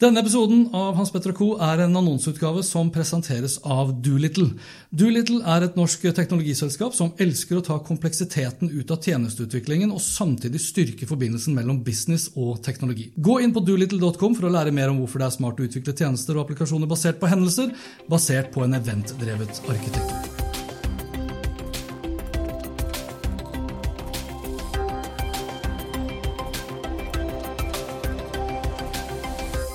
Denne 0.00 0.22
episoden 0.22 0.62
av 0.72 0.94
Hans 0.96 1.10
Petter 1.12 1.34
Co. 1.36 1.50
er 1.60 1.82
en 1.84 1.98
annonseutgave 1.98 2.62
som 2.64 2.88
presenteres 2.88 3.58
av 3.68 3.90
Doolittle. 4.00 4.54
Doolittle 4.88 5.42
er 5.44 5.66
et 5.66 5.76
norsk 5.76 6.06
teknologiselskap 6.16 6.96
som 6.96 7.12
elsker 7.20 7.60
å 7.60 7.64
ta 7.66 7.76
kompleksiteten 7.84 8.72
ut 8.72 8.94
av 8.94 9.04
tjenesteutviklingen 9.04 9.92
og 9.92 10.00
samtidig 10.00 10.64
styrke 10.64 11.04
forbindelsen 11.10 11.52
mellom 11.58 11.82
business 11.84 12.30
og 12.32 12.62
teknologi. 12.64 13.10
Gå 13.12 13.42
inn 13.44 13.52
på 13.52 13.60
doolittle.com 13.60 14.40
for 14.40 14.48
å 14.48 14.56
lære 14.56 14.72
mer 14.72 14.88
om 14.88 15.02
hvorfor 15.02 15.20
det 15.20 15.28
er 15.28 15.36
smart 15.36 15.60
å 15.60 15.68
utvikle 15.68 15.92
tjenester 15.92 16.38
og 16.38 16.46
applikasjoner 16.46 16.88
basert 16.88 17.20
på 17.20 17.28
hendelser, 17.28 17.76
basert 18.08 18.54
på 18.56 18.64
en 18.64 18.80
eventdrevet 18.80 19.60
arkitektur. 19.68 20.49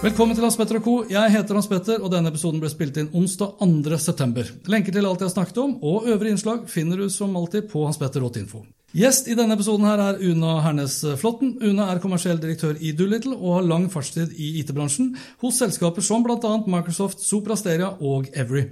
Velkommen 0.06 0.38
til 0.38 0.44
Hans 0.46 0.54
Petter 0.60 0.78
Co. 0.86 1.00
Jeg 1.10 1.32
heter 1.34 1.58
Hans 1.58 1.66
Petter, 1.66 1.98
og 1.98 2.12
denne 2.14 2.30
episoden 2.30 2.60
ble 2.62 2.70
spilt 2.70 3.00
inn 3.02 3.08
onsdag 3.18 3.56
2. 3.58 3.98
september. 3.98 4.52
Lenker 4.70 4.94
til 4.94 5.08
alt 5.10 5.24
jeg 5.24 5.32
har 5.32 5.34
snakket 5.34 5.58
om, 5.64 5.72
og 5.82 6.06
øvrige 6.14 6.36
innslag 6.36 6.68
finner 6.70 7.00
du 7.02 7.08
som 7.10 7.34
alltid 7.34 7.66
på 7.72 7.82
hanspetter.info. 7.88 8.60
Gjest 8.94 9.32
i 9.34 9.36
denne 9.40 9.58
episoden 9.58 9.88
her 9.90 10.04
er 10.04 10.20
Una 10.22 10.60
Hernes 10.62 11.00
Flåtten. 11.18 11.56
Una 11.58 11.88
er 11.90 12.04
kommersiell 12.04 12.38
direktør 12.44 12.78
i 12.78 12.92
Doolittle 12.94 13.34
og 13.34 13.56
har 13.56 13.66
lang 13.66 13.88
fartstid 13.90 14.36
i 14.38 14.52
IT-bransjen 14.60 15.16
hos 15.42 15.58
selskaper 15.64 16.06
som 16.06 16.22
bl.a. 16.24 16.52
Microsoft, 16.70 17.26
Sopra 17.26 17.58
Steria 17.58 17.96
og 17.98 18.30
Every. 18.38 18.68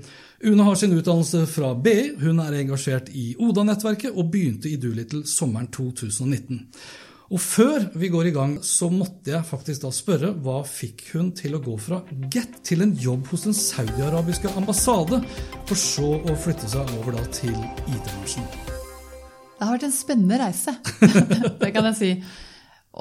Una 0.45 0.67
har 0.69 0.77
sin 0.77 0.93
utdannelse 0.93 1.47
fra 1.49 1.73
BI, 1.73 2.11
hun 2.21 2.43
er 2.45 2.59
engasjert 2.59 3.09
i 3.09 3.31
Oda-nettverket 3.41 4.13
og 4.13 4.29
begynte 4.29 4.69
i 4.69 4.77
Doolittle 4.77 5.25
sommeren 5.25 5.71
2019. 5.73 6.67
Og 7.33 7.41
før 7.41 7.87
vi 7.97 8.11
går 8.13 8.27
i 8.29 8.31
gang, 8.35 8.51
så 8.61 8.91
måtte 8.93 9.31
jeg 9.31 9.45
faktisk 9.47 9.87
da 9.87 9.89
spørre 9.89 10.27
hva 10.45 10.59
fikk 10.69 10.99
hun 11.15 11.31
til 11.33 11.55
å 11.57 11.61
gå 11.65 11.73
fra 11.81 12.03
Get 12.29 12.59
til 12.67 12.85
en 12.85 12.91
jobb 12.93 13.25
hos 13.31 13.47
den 13.47 13.55
saudiarabiske 13.57 14.51
ambassade, 14.53 15.17
for 15.65 15.81
så 15.81 16.11
å 16.19 16.35
flytte 16.43 16.69
seg 16.69 16.91
over 16.99 17.17
da 17.17 17.23
til 17.33 17.55
IT-bransjen? 17.55 18.45
Det 18.53 19.65
har 19.65 19.73
vært 19.79 19.87
en 19.87 19.95
spennende 19.95 20.39
reise, 20.43 20.75
det 21.63 21.71
kan 21.73 21.89
jeg 21.89 21.97
si. 22.03 22.11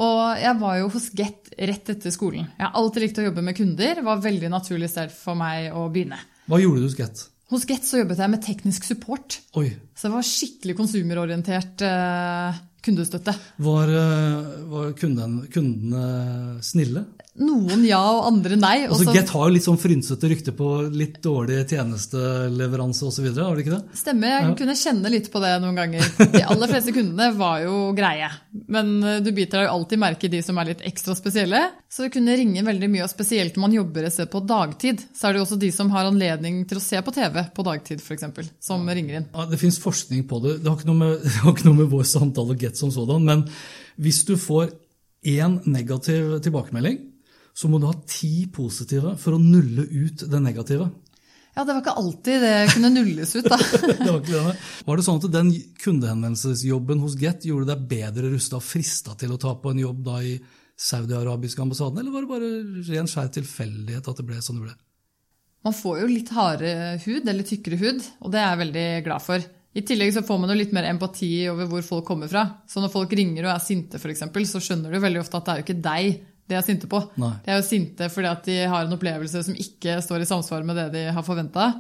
Og 0.01 0.41
jeg 0.41 0.61
var 0.65 0.81
jo 0.81 0.89
hos 0.97 1.11
Get 1.13 1.53
rett 1.53 1.93
etter 1.93 2.17
skolen. 2.17 2.49
Jeg 2.57 2.65
har 2.65 2.81
alltid 2.81 3.05
likt 3.05 3.21
å 3.21 3.29
jobbe 3.29 3.45
med 3.45 3.59
kunder. 3.61 3.99
Det 4.01 4.09
var 4.09 4.25
veldig 4.25 4.55
naturlig 4.57 4.89
sted 4.95 5.13
for 5.13 5.37
meg 5.37 5.77
å 5.77 5.85
begynne. 5.93 6.17
Hva 6.49 6.65
gjorde 6.65 6.81
du 6.81 6.89
hos 6.89 6.97
Get? 6.97 7.27
Hos 7.53 7.69
Get 7.69 7.85
så 7.85 8.01
jobbet 8.01 8.25
jeg 8.25 8.33
med 8.33 8.47
teknisk 8.49 8.89
support. 8.89 9.43
Oi. 9.61 9.69
Så 9.93 10.09
det 10.09 10.17
var 10.17 10.25
skikkelig 10.25 10.79
konsumerorientert 10.79 11.85
eh, 11.85 12.63
kundestøtte. 12.83 13.35
Var, 13.63 13.93
var 14.73 14.93
kunden, 14.99 15.41
kundene 15.53 16.63
snille? 16.65 17.05
Noen 17.41 17.81
ja, 17.89 18.01
og 18.13 18.27
andre 18.29 18.59
nei. 18.61 18.75
Altså, 18.85 19.09
Get 19.15 19.31
har 19.33 19.47
jo 19.49 19.55
litt 19.55 19.65
sånn 19.65 19.79
frynsete 19.81 20.29
rykte 20.29 20.53
på 20.53 20.67
litt 20.93 21.15
dårlig 21.25 21.63
tjenesteleveranse 21.71 23.07
osv. 23.09 23.29
Har 23.39 23.57
det 23.57 23.65
ikke 23.65 23.73
det? 23.79 23.97
Stemmer. 23.97 24.35
Jeg 24.35 24.45
ja. 24.45 24.57
kunne 24.59 24.75
kjenne 24.77 25.13
litt 25.15 25.31
på 25.33 25.41
det 25.41 25.53
noen 25.63 25.79
ganger. 25.81 26.11
De 26.35 26.43
aller 26.45 26.69
fleste 26.69 26.93
kundene 26.93 27.31
var 27.39 27.63
jo 27.65 27.79
greie. 27.97 28.29
Men 28.69 28.93
du 29.25 29.31
biter 29.33 29.63
deg 29.63 29.65
jo 29.65 29.77
alltid 29.79 30.03
merke 30.03 30.29
i 30.29 30.33
de 30.35 30.43
som 30.45 30.61
er 30.61 30.75
litt 30.75 30.85
ekstra 30.93 31.17
spesielle. 31.17 31.63
Så 31.89 32.05
du 32.05 32.13
kunne 32.13 32.37
ringe 32.37 32.65
veldig 32.67 32.91
mye, 32.93 33.07
og 33.07 33.13
spesielt 33.13 33.57
når 33.57 33.65
man 33.65 33.79
jobber 33.79 34.09
et 34.09 34.17
sted 34.19 34.29
på 34.33 34.43
dagtid. 34.53 35.01
Så 35.17 35.29
er 35.29 35.33
det 35.33 35.41
jo 35.41 35.47
også 35.47 35.61
de 35.63 35.73
som 35.73 35.93
har 35.95 36.11
anledning 36.11 36.61
til 36.69 36.83
å 36.83 36.85
se 36.85 37.01
på 37.01 37.17
TV 37.17 37.41
på 37.57 37.65
dagtid, 37.71 38.05
f.eks., 38.05 38.53
som 38.61 38.85
ja. 38.85 38.99
ringer 38.99 39.23
inn. 39.23 39.31
Ja, 39.33 39.49
det 39.49 39.61
fins 39.63 39.81
forskning 39.81 40.27
på 40.29 40.43
det. 40.45 40.59
Det 40.61 40.69
har 40.69 40.77
ikke 40.77 40.93
noe 40.93 41.01
med, 41.01 41.25
ikke 41.55 41.71
noe 41.71 41.81
med 41.81 41.89
vår 41.97 42.05
samtale 42.13 42.53
og 42.53 42.61
Get 42.61 42.77
som 42.77 42.93
sådan. 42.93 43.25
Men 43.25 43.47
hvis 43.97 44.21
du 44.29 44.37
får 44.37 44.75
én 45.33 45.61
negativ 45.71 46.37
tilbakemelding, 46.45 47.01
så 47.53 47.69
må 47.69 47.81
du 47.81 47.89
ha 47.89 47.95
ti 48.09 48.47
positive 48.53 49.17
for 49.21 49.37
å 49.37 49.41
nulle 49.43 49.85
ut 49.85 50.25
det 50.29 50.41
negative. 50.43 50.89
Ja, 51.53 51.65
Det 51.65 51.75
var 51.75 51.83
ikke 51.83 51.99
alltid 52.01 52.41
det 52.41 52.55
kunne 52.73 52.91
nulles 52.95 53.35
ut, 53.37 53.45
da. 53.45 53.59
det 53.83 54.09
var, 54.09 54.23
ikke 54.23 54.39
det. 54.39 54.55
var 54.87 54.97
det 54.97 55.05
sånn 55.05 55.21
at 55.21 55.29
den 55.35 55.51
kundehenvendelsesjobben 55.83 57.03
hos 57.05 57.19
Get 57.21 57.45
gjorde 57.45 57.75
deg 57.75 57.85
bedre 57.91 58.33
rusta 58.33 58.57
og 58.57 58.65
frista 58.65 59.17
til 59.21 59.35
å 59.35 59.41
ta 59.41 59.53
på 59.61 59.75
en 59.75 59.83
jobb 59.83 60.01
da 60.07 60.23
i 60.25 60.39
saudi-arabiske 60.83 61.61
ambassaden, 61.63 62.01
eller 62.01 62.15
var 62.15 62.25
det 62.25 62.33
bare 62.33 62.87
ren 62.89 63.11
skjær 63.11 63.29
tilfeldighet 63.37 64.09
at 64.09 64.19
det 64.19 64.27
ble 64.27 64.41
sånn 64.43 64.63
det 64.63 64.71
ble? 64.71 64.79
Man 65.63 65.77
får 65.77 66.01
jo 66.01 66.09
litt 66.11 66.33
hardere 66.35 66.97
hud, 67.05 67.29
eller 67.29 67.47
tykkere 67.47 67.79
hud, 67.79 68.01
og 68.25 68.33
det 68.33 68.41
er 68.41 68.49
jeg 68.49 68.63
veldig 68.65 68.87
glad 69.07 69.23
for. 69.23 69.45
I 69.73 69.85
tillegg 69.89 70.11
så 70.17 70.25
får 70.27 70.41
man 70.41 70.51
jo 70.53 70.57
litt 70.59 70.73
mer 70.75 70.89
empati 70.89 71.31
over 71.53 71.69
hvor 71.71 71.85
folk 71.87 72.09
kommer 72.09 72.29
fra. 72.33 72.43
Så 72.69 72.83
når 72.83 72.91
folk 72.93 73.13
ringer 73.17 73.47
og 73.47 73.55
er 73.55 73.63
sinte, 73.63 74.01
f.eks., 74.01 74.25
så 74.51 74.61
skjønner 74.61 74.93
du 74.93 75.01
veldig 75.05 75.23
ofte 75.23 75.39
at 75.39 75.47
det 75.47 75.53
er 75.53 75.61
jo 75.61 75.67
ikke 75.69 75.85
deg 75.85 76.19
de 76.53 76.59
er 76.61 76.67
sinte 76.67 76.91
på. 76.91 77.01
Nei. 77.21 77.33
De 77.43 77.55
er 77.55 77.59
jo 77.59 77.67
sinte 77.67 78.09
fordi 78.13 78.31
at 78.31 78.47
de 78.47 78.61
har 78.69 78.87
en 78.87 78.97
opplevelse 78.99 79.43
som 79.49 79.59
ikke 79.67 79.99
står 80.05 80.23
i 80.23 80.29
samsvar 80.29 80.65
med 80.69 80.79
det 80.79 80.89
de 80.95 81.09
har 81.17 81.27
forventa. 81.27 81.73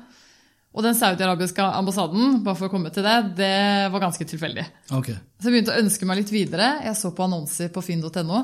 Og 0.72 0.84
den 0.86 0.96
saudi-arabiske 0.96 1.64
ambassaden, 1.76 2.38
bare 2.44 2.56
for 2.56 2.70
å 2.70 2.72
komme 2.72 2.90
til 2.92 3.04
det, 3.04 3.16
det 3.36 3.56
var 3.92 4.06
ganske 4.06 4.24
tilfeldig. 4.28 4.64
Okay. 4.96 5.18
Så 5.36 5.50
jeg 5.50 5.58
begynte 5.58 5.74
å 5.74 5.82
ønske 5.82 6.08
meg 6.08 6.22
litt 6.22 6.32
videre. 6.32 6.78
Jeg 6.86 6.96
så 6.96 7.10
på 7.12 7.26
annonser 7.26 7.68
på 7.74 7.82
finn.no, 7.84 8.38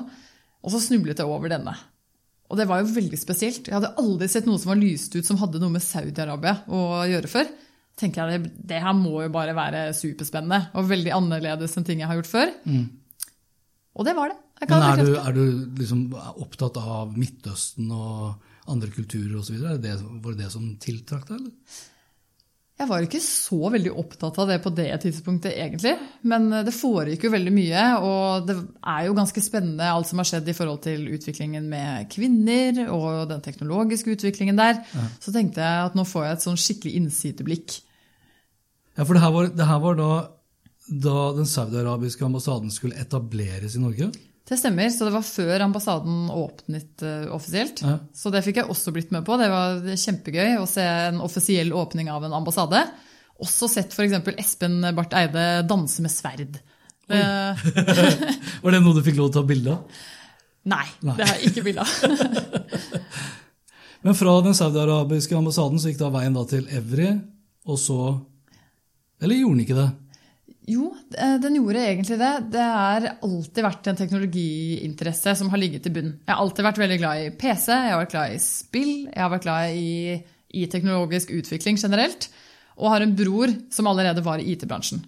og 0.61 0.75
så 0.75 0.81
snublet 0.83 1.23
jeg 1.23 1.31
over 1.31 1.49
denne. 1.55 1.73
Og 2.49 2.61
det 2.61 2.67
var 2.69 2.83
jo 2.83 2.93
veldig 2.93 3.17
spesielt. 3.21 3.69
Jeg 3.69 3.77
hadde 3.77 3.95
aldri 4.01 4.29
sett 4.29 4.49
noe 4.49 4.61
som 4.61 4.73
var 4.73 4.81
lyst 4.81 5.17
ut 5.17 5.25
som 5.25 5.41
hadde 5.41 5.61
noe 5.61 5.73
med 5.73 5.85
Saudi-Arabia 5.85 6.55
å 6.69 7.03
gjøre 7.09 7.33
før. 7.33 7.49
tenker 7.99 8.31
jeg, 8.31 8.53
det, 8.57 8.81
her 8.85 8.95
må 8.97 9.25
jo 9.25 9.33
bare 9.33 9.57
være 9.57 9.89
superspennende 9.97 10.71
og 10.79 10.89
veldig 10.89 11.13
annerledes 11.17 11.77
enn 11.77 11.89
ting 11.89 12.05
jeg 12.05 12.09
har 12.09 12.21
gjort 12.21 12.31
før. 12.31 12.53
Mm. 12.69 12.85
Og 13.99 14.07
det 14.07 14.15
var 14.17 14.33
det. 14.33 14.39
Men 14.67 14.83
er 14.83 15.03
du, 15.05 15.13
er 15.21 15.37
du 15.37 15.45
liksom 15.79 16.09
opptatt 16.43 16.81
av 16.81 17.15
Midtøsten 17.19 17.93
og 17.95 18.35
andre 18.69 18.91
kulturer 18.95 19.39
osv.? 19.39 19.61
Var 19.61 19.79
det 19.79 20.41
det 20.41 20.51
som 20.55 20.73
tiltrakk 20.83 21.29
deg? 21.31 21.39
eller? 21.39 21.79
Jeg 22.79 22.87
var 22.87 23.03
ikke 23.03 23.19
så 23.23 23.57
veldig 23.75 23.91
opptatt 23.99 24.37
av 24.39 24.51
det 24.53 24.61
på 24.63 24.71
det 24.71 24.93
tidspunktet, 25.03 25.51
egentlig. 25.51 25.97
Men 26.31 26.47
det 26.63 26.75
foregikk 26.77 27.27
jo 27.27 27.33
veldig 27.33 27.55
mye, 27.55 27.87
og 28.07 28.47
det 28.47 28.55
er 28.87 29.09
jo 29.09 29.17
ganske 29.19 29.43
spennende 29.43 29.89
alt 29.91 30.07
som 30.07 30.23
har 30.23 30.29
skjedd 30.31 30.47
i 30.47 30.55
forhold 30.55 30.85
til 30.85 31.09
utviklingen 31.17 31.67
med 31.71 32.07
kvinner 32.13 32.85
og 32.95 33.27
den 33.33 33.43
teknologiske 33.43 34.15
utviklingen 34.15 34.61
der. 34.61 34.79
Ja. 34.95 35.09
Så 35.19 35.35
tenkte 35.35 35.65
jeg 35.65 35.89
at 35.89 35.99
nå 35.99 36.07
får 36.07 36.29
jeg 36.29 36.37
et 36.37 36.47
sånn 36.47 36.63
skikkelig 36.67 36.95
innsideblikk. 37.01 37.81
Ja, 38.95 39.03
for 39.03 39.15
det 39.15 39.25
her 39.27 39.35
var, 39.35 39.51
det 39.59 39.71
her 39.73 39.83
var 39.83 39.99
da 39.99 40.13
da 40.89 41.33
den 41.37 41.47
saudiarabiske 41.47 42.25
ambassaden 42.25 42.71
skulle 42.73 42.97
etableres 42.97 43.75
i 43.77 43.83
Norge? 43.83 44.09
Det 44.49 44.57
stemmer. 44.57 44.89
Så 44.91 45.05
det 45.05 45.13
var 45.13 45.27
før 45.27 45.65
ambassaden 45.67 46.31
åpnet 46.33 47.05
uh, 47.05 47.29
offisielt. 47.37 47.83
Ja. 47.85 47.99
Så 48.17 48.33
det 48.33 48.43
fikk 48.47 48.63
jeg 48.63 48.73
også 48.73 48.95
blitt 48.97 49.13
med 49.15 49.27
på. 49.27 49.37
Det 49.41 49.51
var 49.53 49.85
kjempegøy 49.93 50.57
å 50.63 50.67
se 50.69 50.85
en 50.85 51.21
offisiell 51.25 51.75
åpning 51.77 52.09
av 52.13 52.25
en 52.25 52.37
ambassade. 52.39 52.81
Også 53.45 53.69
sett 53.71 53.93
f.eks. 53.95 54.17
Espen 54.41 54.81
Barth 54.97 55.17
Eide 55.19 55.49
danse 55.69 56.03
med 56.05 56.15
sverd. 56.15 56.61
var 58.63 58.75
det 58.75 58.81
noe 58.85 58.97
du 58.97 59.05
fikk 59.05 59.17
lov 59.17 59.31
til 59.31 59.39
å 59.39 59.41
ta 59.41 59.49
bilde 59.49 59.77
av? 59.77 60.01
Nei, 60.69 60.85
Nei, 61.07 61.15
det 61.17 61.29
har 61.29 61.39
jeg 61.39 61.53
ikke 61.53 61.65
bilde 61.65 61.85
av. 61.85 61.93
Men 64.05 64.17
fra 64.19 64.35
den 64.45 64.57
saudiarabiske 64.57 65.37
ambassaden 65.39 65.81
så 65.81 65.91
gikk 65.91 66.01
da 66.03 66.11
veien 66.15 66.37
da 66.37 66.45
til 66.49 66.67
Evry, 66.71 67.15
og 67.69 67.81
så 67.81 67.99
Eller 69.23 69.41
gjorde 69.41 69.57
den 69.57 69.65
ikke 69.65 69.79
det? 69.79 69.89
Jo, 70.69 70.91
eh, 71.17 71.37
den 71.41 71.57
gjorde 71.57 71.85
egentlig 71.87 72.19
det. 72.21 72.33
Det 72.53 72.65
har 72.65 73.07
alltid 73.25 73.65
vært 73.65 73.89
en 73.89 73.99
teknologiinteresse 73.99 75.33
som 75.41 75.49
har 75.53 75.61
ligget 75.63 75.89
i 75.89 75.93
bunnen. 75.95 76.19
Jeg 76.27 76.35
har 76.35 76.43
alltid 76.43 76.67
vært 76.67 76.81
veldig 76.83 76.99
glad 77.01 77.23
i 77.23 77.31
PC, 77.41 77.71
jeg 77.73 77.95
har 77.95 78.03
vært 78.03 78.13
glad 78.13 78.35
i 78.35 78.43
spill, 78.45 78.93
jeg 79.07 79.23
har 79.23 79.33
vært 79.33 79.47
glad 79.47 79.79
i, 79.81 80.19
i 80.61 80.67
teknologisk 80.69 81.33
utvikling 81.33 81.81
generelt. 81.81 82.29
Og 82.79 82.93
har 82.93 83.03
en 83.03 83.17
bror 83.17 83.55
som 83.75 83.89
allerede 83.91 84.23
var 84.27 84.43
i 84.43 84.53
IT-bransjen. 84.53 85.01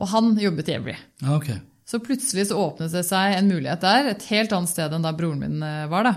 Og 0.00 0.10
han 0.12 0.32
jobbet 0.40 0.72
i 0.72 0.76
Every. 0.76 0.96
Okay. 1.36 1.60
Så 1.86 2.00
plutselig 2.02 2.48
så 2.48 2.58
åpnet 2.58 2.96
det 2.96 3.04
seg 3.06 3.36
en 3.36 3.52
mulighet 3.52 3.84
der, 3.84 4.10
et 4.10 4.26
helt 4.32 4.56
annet 4.56 4.72
sted 4.72 4.92
enn 4.92 5.04
da 5.04 5.12
broren 5.16 5.44
min 5.44 5.62
eh, 5.62 5.84
var. 5.92 6.08
da. 6.08 6.16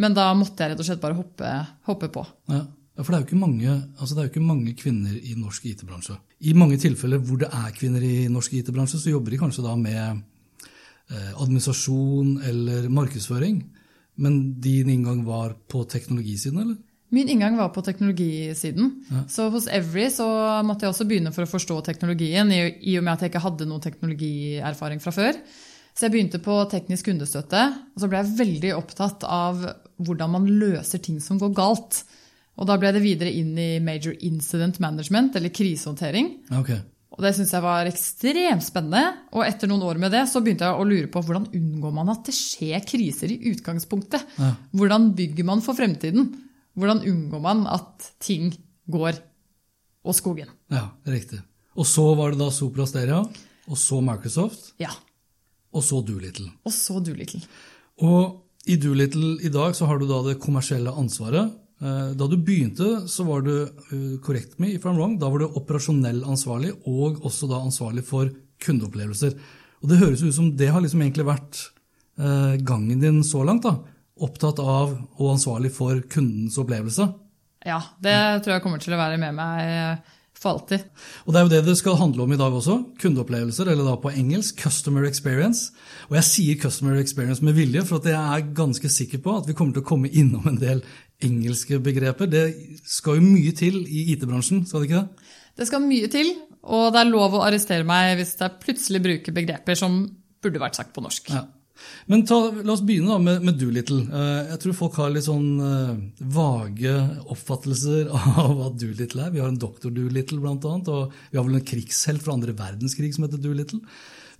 Men 0.00 0.16
da 0.16 0.30
måtte 0.32 0.64
jeg 0.64 0.72
rett 0.72 0.80
og 0.80 0.88
slett 0.88 1.02
bare 1.02 1.18
hoppe, 1.18 1.52
hoppe 1.86 2.08
på. 2.12 2.24
Ja. 2.50 2.64
Ja, 2.98 3.04
For 3.04 3.12
det 3.12 3.16
er, 3.16 3.22
jo 3.22 3.28
ikke 3.28 3.40
mange, 3.40 3.74
altså 3.98 4.14
det 4.14 4.20
er 4.20 4.26
jo 4.26 4.32
ikke 4.34 4.44
mange 4.44 4.74
kvinner 4.76 5.14
i 5.14 5.36
norsk 5.38 5.66
IT-bransje. 5.70 6.18
I 6.50 6.56
mange 6.58 6.76
tilfeller 6.80 7.22
hvor 7.22 7.40
det 7.40 7.48
er 7.48 7.72
kvinner 7.76 8.04
i 8.04 8.28
norsk 8.32 8.58
IT-bransje, 8.58 9.00
så 9.00 9.14
jobber 9.14 9.32
de 9.32 9.40
kanskje 9.40 9.64
da 9.64 9.76
med 9.78 10.20
eh, 11.14 11.32
administrasjon 11.32 12.36
eller 12.50 12.90
markedsføring. 12.92 13.62
Men 14.20 14.40
din 14.60 14.90
inngang 14.92 15.22
var 15.24 15.54
på 15.70 15.84
teknologisiden, 15.88 16.60
eller? 16.60 16.76
Min 17.10 17.28
inngang 17.28 17.56
var 17.58 17.72
på 17.74 17.82
teknologisiden. 17.82 18.92
Ja. 19.10 19.24
Så 19.28 19.48
hos 19.50 19.66
Every 19.66 20.10
så 20.14 20.28
måtte 20.62 20.86
jeg 20.86 20.92
også 20.92 21.06
begynne 21.10 21.32
for 21.34 21.42
å 21.42 21.50
forstå 21.50 21.80
teknologien, 21.88 22.52
i, 22.54 22.60
i 22.92 22.98
og 23.00 23.06
med 23.06 23.16
at 23.16 23.24
jeg 23.24 23.32
ikke 23.32 23.42
hadde 23.42 23.66
noen 23.66 23.82
teknologierfaring 23.82 25.02
fra 25.02 25.14
før. 25.14 25.40
Så 25.90 26.06
jeg 26.06 26.14
begynte 26.14 26.38
på 26.42 26.54
teknisk 26.70 27.08
kundestøtte, 27.10 27.64
og 27.94 28.02
så 28.02 28.10
ble 28.10 28.20
jeg 28.20 28.36
veldig 28.38 28.70
opptatt 28.76 29.26
av 29.26 29.64
hvordan 29.98 30.36
man 30.36 30.46
løser 30.60 31.02
ting 31.02 31.18
som 31.24 31.40
går 31.40 31.50
galt. 31.56 32.04
Og 32.58 32.66
da 32.68 32.76
ble 32.80 32.90
det 32.92 33.02
videre 33.04 33.32
inn 33.32 33.52
i 33.58 33.78
major 33.84 34.16
incident 34.26 34.80
management, 34.82 35.36
eller 35.38 35.52
krisehåndtering. 35.54 36.32
Okay. 36.60 36.80
Og 37.10 37.24
det 37.24 37.32
syntes 37.36 37.52
jeg 37.52 37.64
var 37.64 37.88
ekstremt 37.88 38.64
spennende. 38.64 39.02
Og 39.34 39.44
etter 39.46 39.70
noen 39.70 39.84
år 39.86 39.98
med 40.02 40.12
det 40.14 40.22
så 40.30 40.42
begynte 40.42 40.68
jeg 40.68 40.78
å 40.78 40.86
lure 40.86 41.10
på 41.12 41.22
hvordan 41.26 41.48
unngår 41.56 41.94
man 41.96 42.12
at 42.12 42.22
det 42.28 42.36
skjer 42.36 42.84
kriser 42.86 43.32
i 43.34 43.40
utgangspunktet? 43.50 44.36
Ja. 44.38 44.54
Hvordan 44.76 45.10
bygger 45.18 45.48
man 45.48 45.64
for 45.64 45.78
fremtiden? 45.78 46.30
Hvordan 46.78 47.02
unngår 47.10 47.42
man 47.44 47.64
at 47.68 48.12
ting 48.22 48.52
går 48.90 49.18
og 50.06 50.16
skogen? 50.16 50.52
Ja, 50.72 50.90
riktig. 51.08 51.42
Og 51.76 51.86
så 51.88 52.04
var 52.18 52.32
det 52.32 52.40
da 52.40 52.50
Sopra 52.54 52.86
Steria, 52.88 53.20
og 53.70 53.78
så 53.78 54.00
Microsoft. 54.04 54.72
Ja. 54.82 54.92
Og 55.74 55.84
så 55.86 56.00
Doolittle. 56.06 56.48
Og 56.66 56.74
så 56.74 56.98
Doolittle. 57.04 57.42
Og 58.06 58.70
i 58.70 58.76
Doolittle 58.80 59.36
i 59.44 59.50
dag 59.52 59.74
så 59.76 59.86
har 59.90 60.00
du 60.00 60.06
da 60.08 60.22
det 60.26 60.40
kommersielle 60.42 60.94
ansvaret. 60.94 61.52
Eh, 61.80 62.10
da 62.12 62.26
du 62.28 62.36
begynte, 62.36 63.08
så 63.08 63.24
var 63.24 63.44
du 63.46 63.54
eh, 63.62 64.18
correct 64.24 64.58
me 64.60 64.74
if 64.74 64.84
I'm 64.84 64.98
wrong, 64.98 65.16
da 65.18 65.30
var 65.32 65.40
du 65.40 65.46
operasjonell 65.48 66.22
ansvarlig 66.28 66.74
og 66.84 67.22
også 67.24 67.48
da 67.48 67.62
ansvarlig 67.64 68.04
for 68.04 68.28
kundeopplevelser. 68.60 69.36
Og 69.80 69.88
Det 69.88 70.00
høres 70.02 70.22
ut 70.22 70.36
som 70.36 70.50
det 70.60 70.68
har 70.68 70.84
liksom 70.84 71.00
egentlig 71.00 71.24
vært 71.30 71.62
eh, 72.20 72.60
gangen 72.68 73.00
din 73.00 73.22
så 73.24 73.44
langt. 73.48 73.64
da, 73.64 73.78
Opptatt 74.20 74.60
av 74.60 74.92
og 75.16 75.32
ansvarlig 75.32 75.72
for 75.72 76.02
kundens 76.12 76.58
opplevelse. 76.60 77.08
Ja, 77.64 77.80
det 78.00 78.16
tror 78.44 78.58
jeg 78.58 78.64
kommer 78.64 78.80
til 78.80 78.96
å 78.96 79.00
være 79.00 79.16
med 79.20 79.36
meg 79.36 80.04
for 80.40 80.54
alltid. 80.54 80.86
Og 81.26 81.34
Det 81.34 81.40
er 81.40 81.44
jo 81.44 81.52
det 81.52 81.60
det 81.66 81.76
skal 81.78 81.98
handle 82.00 82.24
om 82.24 82.32
i 82.32 82.38
dag 82.40 82.54
også. 82.56 82.78
Kundeopplevelser, 83.00 83.68
eller 83.68 83.84
da 83.84 83.96
på 84.00 84.12
engelsk 84.12 84.62
customer 84.62 85.04
experience. 85.08 85.72
Og 86.08 86.16
jeg 86.16 86.28
sier 86.28 86.60
customer 86.62 86.96
experience 87.00 87.44
med 87.44 87.58
vilje, 87.58 87.84
for 87.84 88.00
at 88.00 88.08
jeg 88.08 88.16
er 88.16 88.54
ganske 88.56 88.88
sikker 88.88 89.20
på 89.24 89.36
at 89.36 89.48
vi 89.48 89.56
kommer 89.58 89.76
til 89.76 89.84
å 89.84 89.90
komme 89.90 90.08
innom 90.08 90.48
en 90.48 90.60
del 90.60 90.82
engelske 91.20 91.80
begreper. 91.84 92.30
Det 92.30 92.46
skal 92.88 93.20
jo 93.20 93.26
mye 93.26 93.52
til 93.56 93.82
i 93.84 94.06
IT-bransjen, 94.14 94.64
skal 94.66 94.82
det 94.82 94.90
ikke 94.90 95.02
det? 95.02 95.30
Det 95.60 95.68
skal 95.68 95.84
mye 95.84 96.08
til, 96.08 96.32
og 96.72 96.90
det 96.94 97.02
er 97.02 97.10
lov 97.10 97.36
å 97.36 97.44
arrestere 97.44 97.84
meg 97.84 98.14
hvis 98.16 98.36
jeg 98.40 98.60
plutselig 98.62 99.02
bruker 99.04 99.36
begreper 99.36 99.76
som 99.76 100.02
burde 100.40 100.62
vært 100.62 100.78
sagt 100.78 100.94
på 100.96 101.04
norsk. 101.04 101.28
Ja. 101.34 101.44
Men 102.10 102.24
ta, 102.26 102.38
la 102.50 102.74
oss 102.74 102.82
begynne 102.86 103.12
da 103.12 103.18
med, 103.22 103.44
med 103.46 103.58
Doolittle. 103.60 104.00
Eh, 104.06 104.50
jeg 104.52 104.60
tror 104.64 104.78
folk 104.78 104.98
har 105.00 105.12
litt 105.14 105.26
sånn 105.26 105.50
uh, 105.62 105.98
vage 106.34 106.94
oppfattelser 107.30 108.10
av 108.20 108.54
hva 108.58 108.70
Doolittle 108.74 109.26
er. 109.26 109.34
Vi 109.34 109.42
har 109.42 109.52
en 109.52 109.60
doktor 109.60 109.94
Doolittle, 109.94 110.40
blant 110.42 110.66
annet, 110.68 110.90
og 110.90 111.14
vi 111.30 111.38
har 111.40 111.46
vel 111.46 111.60
en 111.60 111.68
krigshelt 111.72 112.24
fra 112.24 112.34
andre 112.36 112.56
verdenskrig 112.58 113.12
som 113.16 113.26
heter 113.26 113.42
Doolittle. 113.42 113.82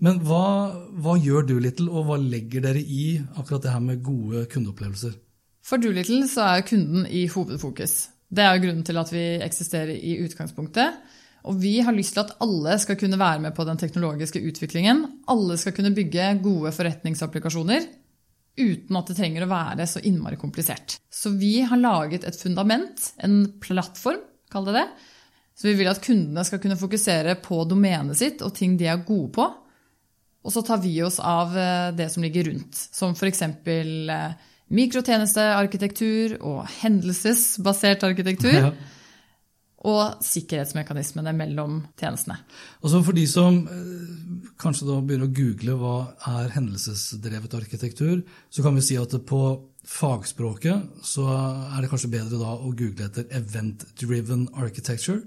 Men 0.01 0.23
hva, 0.25 0.45
hva 1.05 1.17
gjør 1.21 1.49
Doolittle, 1.51 1.91
og 1.93 2.09
hva 2.09 2.21
legger 2.21 2.65
dere 2.65 2.81
i 2.81 3.19
akkurat 3.37 3.67
det 3.67 3.75
her 3.75 3.85
med 3.85 4.05
gode 4.05 4.47
kundeopplevelser? 4.53 5.19
For 5.67 5.83
Doolittle 5.83 6.25
så 6.31 6.47
er 6.55 6.67
kunden 6.67 7.05
i 7.07 7.27
hovedfokus. 7.31 8.09
Det 8.31 8.45
er 8.47 8.63
grunnen 8.63 8.87
til 8.87 8.99
at 9.01 9.11
vi 9.13 9.25
eksisterer 9.45 9.93
i 9.95 10.17
utgangspunktet. 10.25 11.01
Og 11.49 11.57
vi 11.63 11.79
har 11.85 11.95
lyst 11.97 12.17
til 12.17 12.25
at 12.25 12.35
alle 12.45 12.77
skal 12.83 12.99
kunne 13.01 13.19
være 13.21 13.41
med 13.47 13.55
på 13.57 13.65
den 13.69 13.79
teknologiske 13.81 14.43
utviklingen. 14.45 15.05
Alle 15.33 15.57
skal 15.61 15.75
kunne 15.77 15.95
bygge 15.97 16.35
gode 16.45 16.73
forretningsapplikasjoner 16.77 17.87
uten 18.61 18.99
at 18.99 19.09
det 19.09 19.17
trenger 19.17 19.47
å 19.47 19.53
være 19.53 19.87
så 19.89 20.03
innmari 20.05 20.37
komplisert. 20.37 20.99
Så 21.09 21.33
vi 21.41 21.61
har 21.65 21.81
laget 21.81 22.27
et 22.29 22.37
fundament, 22.37 23.07
en 23.25 23.45
plattform, 23.63 24.21
kall 24.53 24.69
det 24.69 24.77
det. 24.77 24.85
Så 25.57 25.69
vi 25.69 25.75
vil 25.79 25.89
at 25.89 26.03
kundene 26.05 26.45
skal 26.45 26.61
kunne 26.61 26.79
fokusere 26.81 27.39
på 27.41 27.63
domenet 27.69 28.19
sitt 28.21 28.45
og 28.45 28.53
ting 28.57 28.77
de 28.81 28.89
er 28.91 29.03
gode 29.07 29.33
på. 29.39 29.49
Og 30.41 30.53
så 30.53 30.65
tar 30.65 30.81
vi 30.81 30.95
oss 31.05 31.19
av 31.21 31.57
eh, 31.57 31.91
det 31.97 32.09
som 32.13 32.25
ligger 32.25 32.49
rundt, 32.49 32.77
som 32.77 33.13
f.eks. 33.13 33.43
Eh, 33.45 34.47
mikrotjenestearkitektur 34.73 36.39
og 36.41 36.65
hendelsesbasert 36.83 38.09
arkitektur. 38.11 38.57
Ja 38.71 38.73
og 39.89 40.21
sikkerhetsmekanismene 40.25 41.33
mellom 41.37 41.79
tjenestene. 41.99 42.37
Altså 42.85 43.01
For 43.05 43.17
de 43.17 43.25
som 43.31 43.63
eh, 43.65 44.49
kanskje 44.61 44.89
da 44.91 44.99
begynner 45.01 45.31
å 45.31 45.37
google 45.37 45.77
hva 45.81 45.95
er 46.29 46.53
hendelsesdrevet 46.57 47.57
arkitektur, 47.57 48.21
så 48.53 48.65
kan 48.65 48.77
vi 48.77 48.85
si 48.85 48.99
at 49.01 49.15
på 49.29 49.41
fagspråket 49.89 51.07
så 51.07 51.25
er 51.33 51.79
det 51.81 51.89
kanskje 51.93 52.13
bedre 52.13 52.41
da 52.43 52.53
å 52.59 52.75
google 52.77 53.09
etter 53.09 53.31
Event 53.33 53.87
Driven 53.97 54.49
Architecture, 54.53 55.23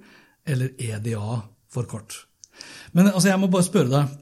eller 0.45 0.75
EDA 0.77 1.39
for 1.71 1.89
kort. 1.89 2.19
Men 2.93 3.09
altså 3.09 3.31
jeg 3.31 3.41
må 3.41 3.49
bare 3.49 3.65
spørre 3.65 3.89
deg, 3.89 4.13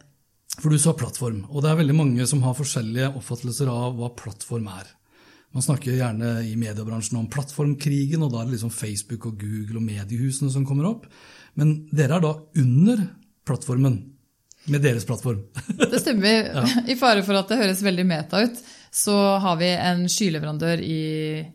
for 0.62 0.72
du 0.72 0.80
sa 0.80 0.94
plattform, 0.95 1.44
og 1.50 1.63
det 1.63 1.72
er 1.72 1.80
veldig 1.81 1.98
mange 1.98 2.25
som 2.30 2.44
har 2.45 2.56
forskjellige 2.56 3.12
oppfattelser 3.19 3.72
av 3.72 3.95
hva 4.00 4.12
plattform 4.16 4.68
er. 4.72 4.88
Man 5.51 5.65
snakker 5.65 5.98
gjerne 5.98 6.38
i 6.48 6.53
mediebransjen 6.56 7.19
om 7.19 7.27
plattformkrigen, 7.31 8.24
og 8.24 8.31
da 8.31 8.42
er 8.42 8.48
det 8.48 8.56
liksom 8.56 8.71
Facebook 8.71 9.27
og 9.27 9.42
Google 9.42 9.81
og 9.81 9.88
mediehusene 9.88 10.51
som 10.53 10.63
kommer 10.68 10.88
opp. 10.88 11.09
Men 11.59 11.74
dere 11.92 12.18
er 12.18 12.24
da 12.24 12.36
under 12.63 13.03
plattformen 13.48 13.98
med 14.71 14.83
deres 14.86 15.07
plattform. 15.09 15.42
Det 15.92 16.00
stemmer. 16.00 16.53
Ja. 16.53 16.63
I 16.88 16.95
fare 17.00 17.25
for 17.25 17.39
at 17.39 17.51
det 17.51 17.59
høres 17.63 17.83
veldig 17.83 18.06
meta 18.07 18.44
ut, 18.45 18.62
så 18.92 19.15
har 19.42 19.57
vi 19.59 19.71
en 19.74 20.06
skyleverandør 20.12 20.83
i, 20.83 21.01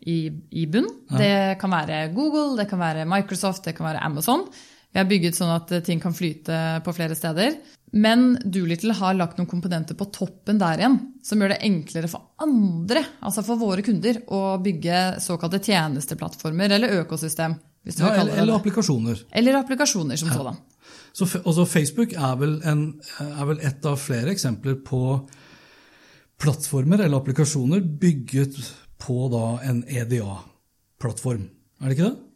i, 0.09 0.17
i 0.61 0.65
bunn. 0.69 0.89
Ja. 1.13 1.17
Det 1.21 1.59
kan 1.61 1.73
være 1.73 2.01
Google, 2.13 2.57
det 2.59 2.67
kan 2.69 2.81
være 2.81 3.07
Microsoft, 3.09 3.65
det 3.65 3.77
kan 3.77 3.87
være 3.89 4.03
Amazon. 4.05 4.45
Vi 4.91 5.01
har 5.01 5.09
bygget 5.09 5.37
sånn 5.37 5.53
at 5.53 5.71
ting 5.85 6.01
kan 6.03 6.15
flyte 6.15 6.81
på 6.85 6.93
flere 6.95 7.17
steder. 7.17 7.57
Men 7.95 8.33
Doolittle 8.43 8.93
har 8.97 9.15
lagt 9.15 9.37
noen 9.39 9.47
komponenter 9.47 9.95
på 9.95 10.09
toppen 10.11 10.59
der 10.59 10.81
igjen, 10.81 10.97
som 11.23 11.39
gjør 11.39 11.53
det 11.53 11.61
enklere 11.63 12.09
for 12.11 12.33
andre, 12.43 13.03
altså 13.23 13.43
for 13.47 13.61
våre 13.61 13.85
kunder, 13.85 14.19
å 14.27 14.57
bygge 14.63 15.21
såkalte 15.23 15.61
tjenesteplattformer 15.63 16.75
eller 16.75 16.97
økosystem. 16.99 17.55
Ja, 17.87 18.11
eller, 18.11 18.33
eller 18.35 18.57
applikasjoner. 18.59 19.21
Eller 19.31 19.55
applikasjoner 19.61 20.19
som 20.19 20.33
ja. 20.33 20.35
sådan. 20.41 20.57
Så 21.15 21.27
altså, 21.39 21.65
Facebook 21.65 22.11
er 22.13 22.35
vel, 22.41 22.57
en, 22.67 22.83
er 23.23 23.47
vel 23.47 23.63
et 23.65 23.85
av 23.87 23.95
flere 24.01 24.33
eksempler 24.35 24.75
på 24.85 25.01
plattformer 26.37 27.01
eller 27.05 27.21
applikasjoner 27.21 27.81
bygget 28.01 28.59
på 29.01 29.17
en 29.63 29.81
EDA-plattform. 29.87 31.47
Er 31.79 31.89
det 31.89 31.97
ikke 31.97 32.09
det? 32.09 32.26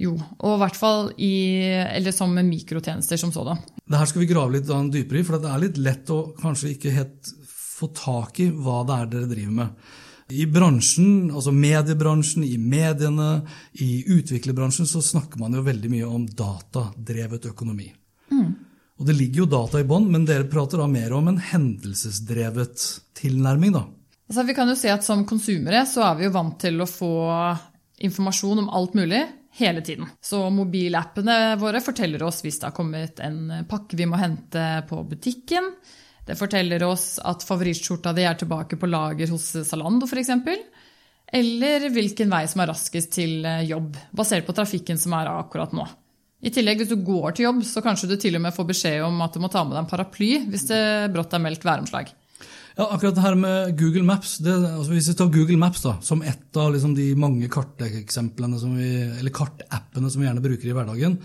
Jo, 0.00 0.14
og 0.16 0.54
i 0.54 0.60
hvert 0.62 0.78
fall 0.78 1.10
i, 1.20 1.34
eller 1.68 2.14
som 2.16 2.32
mikrotjenester 2.32 3.20
som 3.20 3.32
sådan. 3.34 3.58
Det 3.84 3.98
her 4.00 4.08
skal 4.08 4.22
vi 4.22 4.30
grave 4.30 4.54
litt 4.54 4.70
dypere 4.94 5.20
i, 5.20 5.26
for 5.26 5.42
det 5.42 5.50
er 5.50 5.64
litt 5.66 5.80
lett 5.82 6.12
å 6.14 6.22
kanskje 6.38 6.72
ikke 6.76 6.94
helt 6.94 7.32
få 7.50 7.90
tak 7.96 8.40
i 8.40 8.48
hva 8.52 8.80
det 8.88 8.96
er 8.96 9.10
dere 9.12 9.28
driver 9.30 9.58
med. 9.58 9.90
I 10.30 10.46
bransjen, 10.46 11.30
altså 11.34 11.52
mediebransjen, 11.52 12.44
i 12.46 12.56
mediene, 12.56 13.42
i 13.82 14.04
utviklerbransjen, 14.14 14.86
så 14.86 15.02
snakker 15.02 15.40
man 15.42 15.56
jo 15.58 15.64
veldig 15.66 15.90
mye 15.90 16.06
om 16.08 16.26
datadrevet 16.38 17.48
økonomi. 17.50 17.88
Mm. 18.30 18.52
Og 19.00 19.08
det 19.08 19.16
ligger 19.18 19.42
jo 19.42 19.50
data 19.50 19.80
i 19.80 19.88
bånn, 19.88 20.06
men 20.12 20.26
dere 20.28 20.46
prater 20.48 20.80
da 20.80 20.86
mer 20.90 21.16
om 21.16 21.32
en 21.32 21.40
hendelsesdrevet 21.50 22.86
tilnærming, 23.18 23.74
da. 23.74 23.84
Altså, 24.30 24.46
vi 24.46 24.54
kan 24.54 24.70
jo 24.70 24.76
si 24.78 24.86
at 24.86 25.02
Som 25.02 25.24
konsumere 25.26 25.82
så 25.90 26.04
er 26.06 26.20
vi 26.20 26.28
jo 26.28 26.34
vant 26.36 26.54
til 26.62 26.78
å 26.78 26.86
få 26.86 27.14
informasjon 28.06 28.62
om 28.62 28.70
alt 28.70 28.94
mulig 28.94 29.24
hele 29.58 29.82
tiden. 29.82 30.06
Så 30.20 30.42
mobilappene 30.50 31.56
våre 31.60 31.80
forteller 31.80 32.22
oss 32.22 32.42
hvis 32.44 32.60
det 32.60 32.68
har 32.68 32.76
kommet 32.76 33.20
en 33.24 33.64
pakke 33.68 33.98
vi 33.98 34.06
må 34.08 34.20
hente 34.20 34.66
på 34.88 35.02
butikken. 35.10 35.72
Det 36.26 36.36
forteller 36.38 36.82
oss 36.86 37.16
at 37.24 37.42
favorittskjorta 37.46 38.12
di 38.14 38.26
er 38.28 38.38
tilbake 38.38 38.78
på 38.78 38.90
lager 38.90 39.32
hos 39.32 39.48
Zalando 39.66 40.06
f.eks. 40.06 40.30
Eller 41.32 41.88
hvilken 41.94 42.30
vei 42.30 42.44
som 42.50 42.62
er 42.62 42.70
raskest 42.72 43.12
til 43.14 43.46
jobb, 43.66 43.98
basert 44.14 44.46
på 44.46 44.54
trafikken 44.54 44.98
som 44.98 45.14
er 45.18 45.30
akkurat 45.32 45.74
nå. 45.74 45.86
I 46.40 46.50
tillegg, 46.50 46.78
Hvis 46.80 46.88
du 46.88 47.04
går 47.04 47.36
til 47.36 47.44
jobb, 47.44 47.60
så 47.68 47.82
kanskje 47.84 48.08
du 48.08 48.16
til 48.16 48.38
og 48.38 48.42
med 48.46 48.54
får 48.56 48.68
beskjed 48.70 49.02
om 49.04 49.20
at 49.20 49.34
du 49.34 49.42
må 49.42 49.50
ta 49.52 49.62
med 49.64 49.76
deg 49.76 49.82
en 49.82 49.90
paraply 49.90 50.30
hvis 50.48 50.70
det 50.70 50.82
brått 51.12 51.34
er 51.36 51.42
meldt 51.44 51.66
væromslag. 51.66 52.14
Ja, 52.80 52.86
akkurat 52.94 53.14
det 53.14 53.20
her 53.20 53.34
med 53.36 53.74
Google 53.76 54.06
Maps, 54.08 54.38
det, 54.40 54.54
altså 54.56 54.94
Hvis 54.94 55.10
vi 55.10 55.14
tar 55.18 55.26
Google 55.34 55.58
Maps 55.60 55.82
da, 55.84 55.98
som 56.00 56.22
ett 56.24 56.56
av 56.56 56.70
liksom 56.72 56.94
de 56.96 57.10
mange 57.12 57.48
karteksemplene 57.52 58.56
som 58.56 58.72
vi, 58.78 58.88
eller 59.18 59.34
kartappene 59.36 60.08
som 60.08 60.22
vi 60.22 60.28
gjerne 60.28 60.40
bruker 60.40 60.70
i 60.70 60.72
hverdagen, 60.78 61.18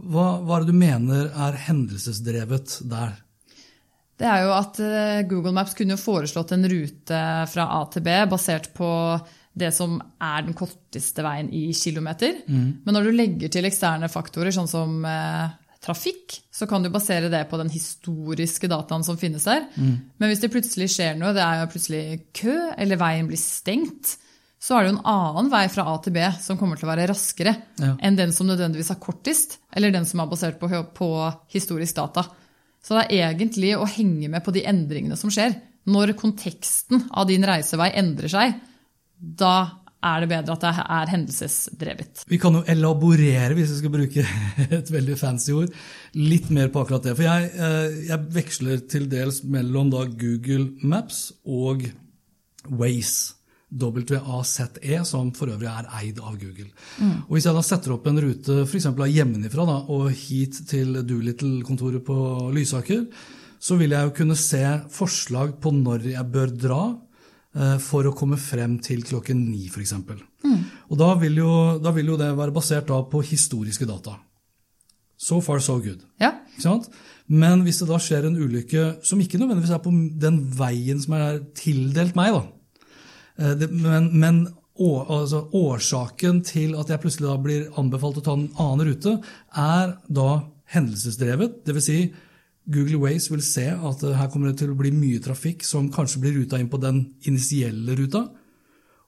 hva, 0.00 0.24
hva 0.40 0.56
er 0.56 0.64
det 0.64 0.72
du 0.72 0.78
mener 0.80 1.28
er 1.28 1.58
hendelsesdrevet 1.66 2.78
der? 2.88 3.12
Det 4.16 4.30
er 4.30 4.46
jo 4.46 4.54
at 4.56 4.80
eh, 4.80 5.20
Google 5.28 5.52
Maps 5.52 5.76
kunne 5.76 6.00
foreslått 6.00 6.54
en 6.56 6.64
rute 6.72 7.20
fra 7.52 7.68
A 7.76 7.82
til 7.92 8.06
B 8.06 8.16
basert 8.30 8.70
på 8.72 8.88
det 9.52 9.74
som 9.76 9.98
er 10.24 10.46
den 10.48 10.56
korteste 10.56 11.26
veien 11.26 11.52
i 11.52 11.66
kilometer. 11.76 12.40
Mm. 12.48 12.80
Men 12.86 12.96
når 12.96 13.10
du 13.10 13.18
legger 13.18 13.52
til 13.52 13.68
eksterne 13.68 14.08
faktorer, 14.08 14.56
sånn 14.56 14.72
som 14.72 15.04
eh, 15.04 15.52
trafikk, 15.84 16.38
så 16.54 16.66
kan 16.70 16.82
du 16.84 16.88
basere 16.92 17.28
det 17.32 17.42
på 17.50 17.58
den 17.60 17.68
historiske 17.72 18.68
dataen 18.72 19.04
som 19.06 19.18
finnes 19.20 19.44
der. 19.44 19.66
Men 19.76 20.30
hvis 20.30 20.40
det 20.42 20.52
plutselig 20.54 20.88
skjer 20.94 21.18
noe, 21.20 21.34
det 21.36 21.42
er 21.44 21.60
jo 21.62 21.70
plutselig 21.74 22.02
kø, 22.36 22.54
eller 22.80 23.00
veien 23.00 23.28
blir 23.28 23.40
stengt, 23.40 24.14
så 24.64 24.78
er 24.78 24.86
det 24.86 24.92
jo 24.92 24.96
en 24.96 25.06
annen 25.12 25.50
vei 25.52 25.66
fra 25.68 25.84
A 25.92 25.98
til 26.00 26.14
B 26.16 26.22
som 26.40 26.56
kommer 26.56 26.78
til 26.80 26.88
å 26.88 26.92
være 26.94 27.10
raskere 27.10 27.52
Ja. 27.82 27.90
enn 28.00 28.16
den 28.16 28.32
som 28.32 28.48
nødvendigvis 28.48 28.90
er 28.94 29.00
kortest, 29.02 29.58
eller 29.76 29.92
den 29.92 30.06
som 30.08 30.22
er 30.24 30.30
basert 30.30 30.56
på, 30.58 30.70
på 30.96 31.08
historisk 31.52 31.98
data. 32.00 32.24
Så 32.84 32.96
det 32.96 33.04
er 33.12 33.34
egentlig 33.34 33.74
å 33.76 33.84
henge 33.88 34.30
med 34.32 34.44
på 34.44 34.52
de 34.56 34.64
endringene 34.64 35.16
som 35.20 35.28
skjer. 35.32 35.52
Når 35.84 36.14
konteksten 36.16 37.10
av 37.12 37.28
din 37.28 37.44
reisevei 37.44 37.90
endrer 38.00 38.32
seg, 38.32 38.54
da 39.20 39.83
er 40.04 40.24
det 40.24 40.30
bedre 40.30 40.56
at 40.56 40.64
det 40.64 40.72
er 40.84 41.12
hendelsesdrevet. 41.14 42.24
Vi 42.30 42.40
kan 42.40 42.58
jo 42.58 42.64
elaborere, 42.68 43.54
hvis 43.56 43.72
vi 43.72 43.78
skal 43.80 43.94
bruke 43.94 44.26
et 44.78 44.92
veldig 44.92 45.18
fancy 45.20 45.54
ord, 45.56 45.72
litt 46.18 46.50
mer 46.54 46.72
på 46.72 46.84
akkurat 46.84 47.08
det. 47.08 47.16
For 47.18 47.26
jeg, 47.26 47.52
eh, 47.54 48.02
jeg 48.10 48.34
veksler 48.34 48.84
til 48.90 49.08
dels 49.12 49.42
mellom 49.44 49.92
Google 49.94 50.68
Maps 50.82 51.30
og 51.44 51.86
Waze. 52.68 53.40
WAZE, 53.74 55.04
som 55.04 55.32
for 55.34 55.50
øvrig 55.50 55.66
er 55.66 55.88
eid 55.98 56.20
av 56.22 56.36
Google. 56.38 56.68
Og 57.26 57.32
Hvis 57.34 57.46
jeg 57.48 57.56
da 57.56 57.62
setter 57.62 57.94
opp 57.96 58.06
en 58.06 58.20
rute 58.22 58.60
f.eks. 58.62 58.86
hjemmefra 58.86 59.64
da, 59.66 59.78
og 59.90 60.12
hit 60.12 60.60
til 60.68 61.00
Doolittle-kontoret 61.02 62.04
på 62.06 62.50
Lysaker, 62.54 63.06
så 63.58 63.78
vil 63.80 63.90
jeg 63.96 64.06
jo 64.06 64.14
kunne 64.14 64.36
se 64.36 64.62
forslag 64.92 65.56
på 65.58 65.72
når 65.74 66.10
jeg 66.12 66.30
bør 66.30 66.52
dra 66.52 66.82
for 67.78 68.02
å 68.08 68.14
komme 68.18 68.34
frem 68.40 68.80
til 68.82 69.04
klokken 69.06 69.44
ni, 69.46 69.68
f.eks. 69.70 69.92
Og 70.90 70.96
da 70.98 71.12
vil, 71.20 71.36
jo, 71.38 71.52
da 71.78 71.92
vil 71.94 72.08
jo 72.10 72.16
det 72.18 72.32
være 72.34 72.54
basert 72.54 72.90
på 72.90 73.20
historiske 73.22 73.86
data. 73.86 74.16
So 75.16 75.40
far, 75.40 75.60
so 75.62 75.78
good. 75.78 76.02
Ja? 76.20 76.32
Men 77.26 77.62
hvis 77.64 77.78
det 77.80 77.88
da 77.88 78.00
skjer 78.02 78.26
en 78.28 78.36
ulykke 78.36 78.88
som 79.06 79.22
ikke 79.22 79.38
nødvendigvis 79.40 79.72
er 79.72 79.84
på 79.84 79.92
den 80.20 80.42
veien 80.58 81.00
som 81.00 81.16
er 81.16 81.40
tildelt 81.56 82.18
meg, 82.18 82.34
da, 82.34 82.42
eh, 83.38 83.64
men, 83.70 84.10
men 84.12 84.42
å, 84.74 84.90
altså, 85.06 85.44
årsaken 85.54 86.42
til 86.44 86.74
at 86.80 86.90
jeg 86.90 87.00
plutselig 87.02 87.30
da 87.30 87.38
blir 87.40 87.80
anbefalt 87.80 88.18
å 88.20 88.24
ta 88.26 88.34
en 88.36 88.48
annen 88.60 88.90
rute, 88.90 89.16
er 89.54 89.96
da 90.10 90.28
hendelsesdrevet. 90.74 91.62
Dvs. 91.66 91.86
Si, 91.86 91.98
Google 92.66 92.96
Waze 93.02 93.30
vil 93.34 93.42
se 93.44 93.66
at 93.70 94.00
her 94.16 94.30
kommer 94.32 94.48
det 94.52 94.58
til 94.62 94.70
å 94.72 94.78
bli 94.78 94.90
mye 94.94 95.20
trafikk 95.20 95.64
som 95.68 95.90
kanskje 95.92 96.20
blir 96.22 96.32
ruta 96.38 96.56
inn 96.60 96.70
på 96.72 96.80
den 96.80 97.02
initielle 97.28 97.96
ruta, 97.98 98.22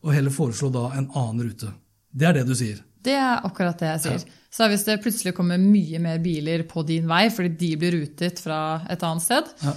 og 0.05 0.13
heller 0.13 0.31
foreslå 0.35 0.69
da 0.75 0.91
en 0.99 1.09
annen 1.17 1.47
rute. 1.49 1.71
Det 2.13 2.27
er 2.29 2.37
det 2.41 2.47
du 2.49 2.55
sier. 2.55 2.83
det 3.07 3.15
er 3.15 3.41
akkurat 3.47 3.79
det 3.79 3.87
jeg 3.95 4.01
sier. 4.03 4.23
Så 4.51 4.67
hvis 4.69 4.85
det 4.85 5.01
plutselig 5.05 5.33
kommer 5.37 5.59
mye 5.63 5.99
mer 6.03 6.19
biler 6.19 6.65
på 6.69 6.83
din 6.87 7.07
vei 7.07 7.29
fordi 7.31 7.53
de 7.61 7.69
blir 7.79 7.93
rutet 8.01 8.41
fra 8.43 8.83
et 8.91 9.03
annet 9.03 9.23
sted, 9.23 9.45
Ja. 9.63 9.75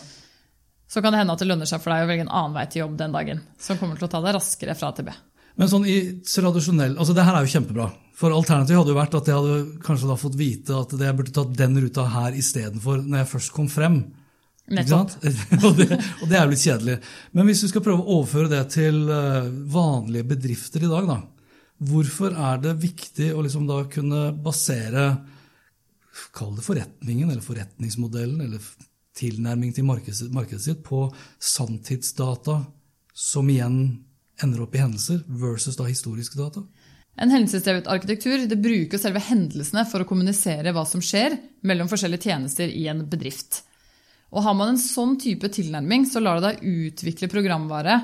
så 0.89 1.01
kan 1.01 1.13
det 1.13 1.19
hende 1.19 1.33
at 1.33 1.39
det 1.39 1.47
lønner 1.47 1.67
seg 1.69 1.81
for 1.83 1.93
deg 1.93 2.05
å 2.05 2.09
velge 2.09 2.21
en 2.25 2.31
annen 2.33 2.55
vei 2.57 2.65
til 2.65 2.81
jobb 2.81 2.97
den 2.97 3.11
dagen. 3.13 3.41
Som 3.59 3.77
kommer 3.77 3.95
til 3.99 4.07
å 4.07 4.11
ta 4.11 4.21
deg 4.21 4.33
raskere 4.35 4.75
fra 4.75 4.91
til 4.91 5.05
B. 5.05 5.11
Men 5.59 5.67
sånn 5.67 5.87
i 5.91 5.97
tradisjonell, 6.23 6.95
altså 6.95 7.13
det 7.15 7.25
her 7.27 7.35
er 7.35 7.43
jo 7.43 7.51
kjempebra. 7.51 7.89
For 8.19 8.35
alternativet 8.35 8.79
hadde 8.79 8.93
jo 8.93 8.99
vært 8.99 9.17
at 9.19 9.29
jeg 9.29 9.39
hadde 9.39 9.81
kanskje 9.83 10.07
da 10.09 10.15
fått 10.19 10.37
vite 10.39 10.75
at 10.75 10.95
jeg 10.95 11.15
burde 11.17 11.35
tatt 11.35 11.51
den 11.59 11.75
ruta 11.83 12.05
her 12.13 12.35
istedenfor 12.39 13.01
når 13.03 13.21
jeg 13.21 13.29
først 13.33 13.53
kom 13.55 13.67
frem. 13.71 13.99
Nettopp. 14.69 15.15
og, 15.65 15.73
det, 15.79 15.87
og 16.21 16.29
det 16.29 16.37
er 16.37 16.45
jo 16.45 16.53
litt 16.53 16.63
kjedelig. 16.63 16.97
Men 17.35 17.49
hvis 17.49 17.63
vi 17.65 17.71
skal 17.71 17.83
prøve 17.83 18.03
å 18.03 18.19
overføre 18.19 18.51
det 18.51 18.61
til 18.75 19.01
eh, 19.11 19.49
vanlige 19.73 20.29
bedrifter 20.31 20.85
i 20.85 20.91
dag, 20.91 21.09
da. 21.09 21.19
Hvorfor 21.89 22.35
er 22.35 22.63
det 22.63 22.75
viktig 22.81 23.31
å 23.33 23.43
liksom 23.43 23.67
da 23.69 23.81
kunne 23.91 24.29
basere 24.35 25.09
Kall 26.35 26.51
det 26.57 26.65
forretningen 26.65 27.29
eller 27.29 27.39
forretningsmodellen 27.39 28.41
eller 28.43 28.63
tilnærming 29.15 29.71
til 29.71 29.85
markedet, 29.87 30.27
markedet 30.35 30.65
sitt 30.65 30.81
på 30.83 31.05
sanntidsdata 31.39 32.57
som 33.15 33.47
igjen 33.47 33.77
ender 34.43 34.63
opp 34.63 34.75
i 34.75 34.81
hendelser, 34.81 35.23
versus 35.27 35.77
da 35.77 35.87
historiske 35.89 36.37
data? 36.39 36.63
En 37.19 37.31
hendelsesdrevet 37.33 37.89
arkitektur 37.91 38.45
det 38.47 38.59
bruker 38.63 39.01
selve 39.01 39.21
hendelsene 39.23 39.83
for 39.89 40.03
å 40.03 40.07
kommunisere 40.07 40.71
hva 40.75 40.85
som 40.87 41.01
skjer 41.03 41.35
mellom 41.67 41.89
forskjellige 41.91 42.29
tjenester 42.29 42.71
i 42.71 42.85
en 42.91 43.03
bedrift. 43.11 43.63
Og 44.29 44.45
Har 44.45 44.55
man 44.55 44.75
en 44.75 44.81
sånn 44.81 45.17
type 45.19 45.49
tilnærming, 45.51 46.05
så 46.05 46.21
lar 46.21 46.39
det 46.39 46.51
deg 46.53 46.69
utvikle 46.93 47.31
programvare 47.31 47.97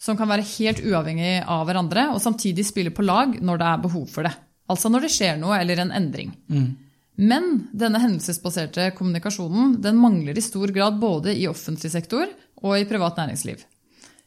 som 0.00 0.16
kan 0.18 0.28
være 0.28 0.46
helt 0.56 0.80
uavhengig 0.84 1.44
av 1.48 1.62
hverandre, 1.68 2.08
og 2.12 2.22
samtidig 2.22 2.64
spille 2.66 2.92
på 2.92 3.04
lag 3.04 3.36
når 3.40 3.60
det 3.60 3.68
er 3.68 3.84
behov 3.84 4.08
for 4.10 4.26
det. 4.26 4.34
Altså 4.72 4.90
når 4.90 5.06
det 5.06 5.12
skjer 5.12 5.38
noe 5.38 5.60
eller 5.60 5.80
en 5.80 5.92
endring. 5.94 6.32
Men 7.14 7.68
denne 7.70 8.00
hendelsesbaserte 8.02 8.88
kommunikasjonen 8.96 9.76
den 9.84 10.00
mangler 10.00 10.36
i 10.36 10.42
stor 10.42 10.72
grad 10.74 10.98
både 10.98 11.36
i 11.36 11.46
offentlig 11.46 11.92
sektor 11.92 12.26
og 12.64 12.78
i 12.78 12.88
privat 12.88 13.20
næringsliv. 13.20 13.62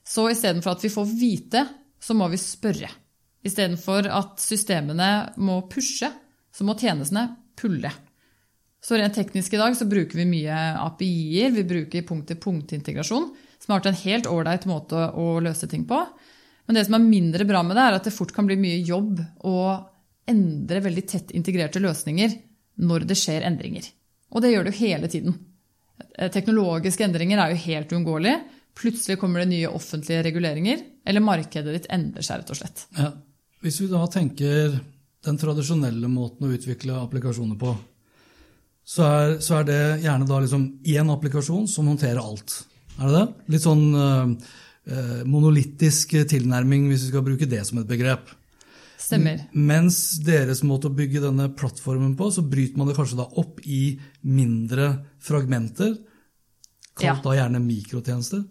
Så 0.08 0.30
istedenfor 0.32 0.78
at 0.78 0.86
vi 0.86 0.92
får 0.94 1.10
vite, 1.20 1.66
så 2.00 2.16
må 2.16 2.30
vi 2.32 2.40
spørre. 2.40 2.90
Istedenfor 3.46 4.08
at 4.12 4.40
systemene 4.42 5.10
må 5.44 5.60
pushe, 5.72 6.10
så 6.54 6.66
må 6.68 6.78
tjenestene 6.80 7.28
pulle. 7.60 7.92
Så 8.84 8.96
rent 8.96 9.18
teknisk 9.18 9.54
i 9.54 9.60
dag 9.60 9.76
så 9.76 9.88
bruker 9.90 10.20
vi 10.20 10.28
mye 10.30 10.56
API-er, 10.80 11.52
vi 11.52 11.66
bruker 11.68 12.06
punkt-til-punkt-integrasjon, 12.08 13.28
som 13.60 13.74
har 13.74 13.82
vært 13.82 13.92
en 13.92 14.02
helt 14.06 14.30
ålreit 14.32 14.68
måte 14.70 15.10
å 15.18 15.28
løse 15.44 15.68
ting 15.70 15.84
på. 15.90 16.00
Men 16.68 16.78
det 16.78 16.86
som 16.88 16.98
er 16.98 17.04
mindre 17.08 17.48
bra 17.48 17.64
med 17.66 17.76
det, 17.80 17.84
er 17.84 17.98
at 17.98 18.08
det 18.08 18.16
fort 18.16 18.34
kan 18.36 18.48
bli 18.48 18.58
mye 18.60 18.80
jobb 18.86 19.20
å 19.48 19.58
endre 20.28 20.84
veldig 20.84 21.04
tett 21.08 21.34
integrerte 21.36 21.82
løsninger 21.84 22.36
når 22.84 23.08
det 23.10 23.18
skjer 23.18 23.46
endringer. 23.48 23.88
Og 24.36 24.44
det 24.44 24.52
gjør 24.54 24.68
det 24.68 24.74
jo 24.76 24.84
hele 24.84 25.10
tiden. 25.12 25.38
Teknologiske 26.34 27.06
endringer 27.08 27.42
er 27.42 27.54
jo 27.54 27.64
helt 27.64 27.94
uunngåelige. 27.96 28.42
Plutselig 28.78 29.18
kommer 29.20 29.42
det 29.42 29.50
nye 29.52 29.70
offentlige 29.74 30.22
reguleringer, 30.28 30.84
eller 31.08 31.24
markedet 31.26 31.74
ditt 31.74 31.90
endrer 31.94 32.26
seg, 32.26 32.44
rett 32.44 32.54
og 32.54 32.60
slett. 32.60 32.86
Ja. 32.98 33.12
Hvis 33.66 33.80
vi 33.82 33.90
da 33.90 34.04
tenker 34.14 34.78
den 35.26 35.40
tradisjonelle 35.42 36.10
måten 36.12 36.46
å 36.46 36.54
utvikle 36.54 37.00
applikasjoner 37.02 37.58
på, 37.60 37.74
så 38.88 39.04
er, 39.08 39.34
så 39.44 39.58
er 39.60 39.68
det 39.68 39.80
gjerne 40.06 40.28
da 40.30 40.40
liksom 40.44 40.68
én 40.88 41.10
applikasjon 41.12 41.66
som 41.68 41.90
håndterer 41.90 42.22
alt. 42.22 42.62
Er 43.02 43.10
det 43.10 43.16
det? 43.18 43.26
Litt 43.56 43.66
sånn 43.66 43.86
eh, 43.98 44.52
eh, 44.94 45.24
monolittisk 45.28 46.14
tilnærming, 46.32 46.86
hvis 46.92 47.08
vi 47.08 47.12
skal 47.12 47.26
bruke 47.26 47.50
det 47.50 47.64
som 47.68 47.82
et 47.82 47.90
begrep. 47.90 48.30
Stemmer. 48.98 49.44
Mens 49.54 49.98
deres 50.26 50.64
måte 50.66 50.90
å 50.90 50.96
bygge 50.96 51.22
denne 51.26 51.50
plattformen 51.56 52.16
på, 52.18 52.30
så 52.34 52.46
bryter 52.46 52.80
man 52.80 52.90
det 52.90 52.96
kanskje 52.98 53.20
da 53.20 53.28
opp 53.42 53.60
i 53.66 53.98
mindre 54.26 54.94
fragmenter, 55.24 55.98
kalt 56.98 57.06
Ja. 57.06 57.20
da 57.24 57.36
gjerne 57.38 57.62
mikrotjenester. 57.62 58.46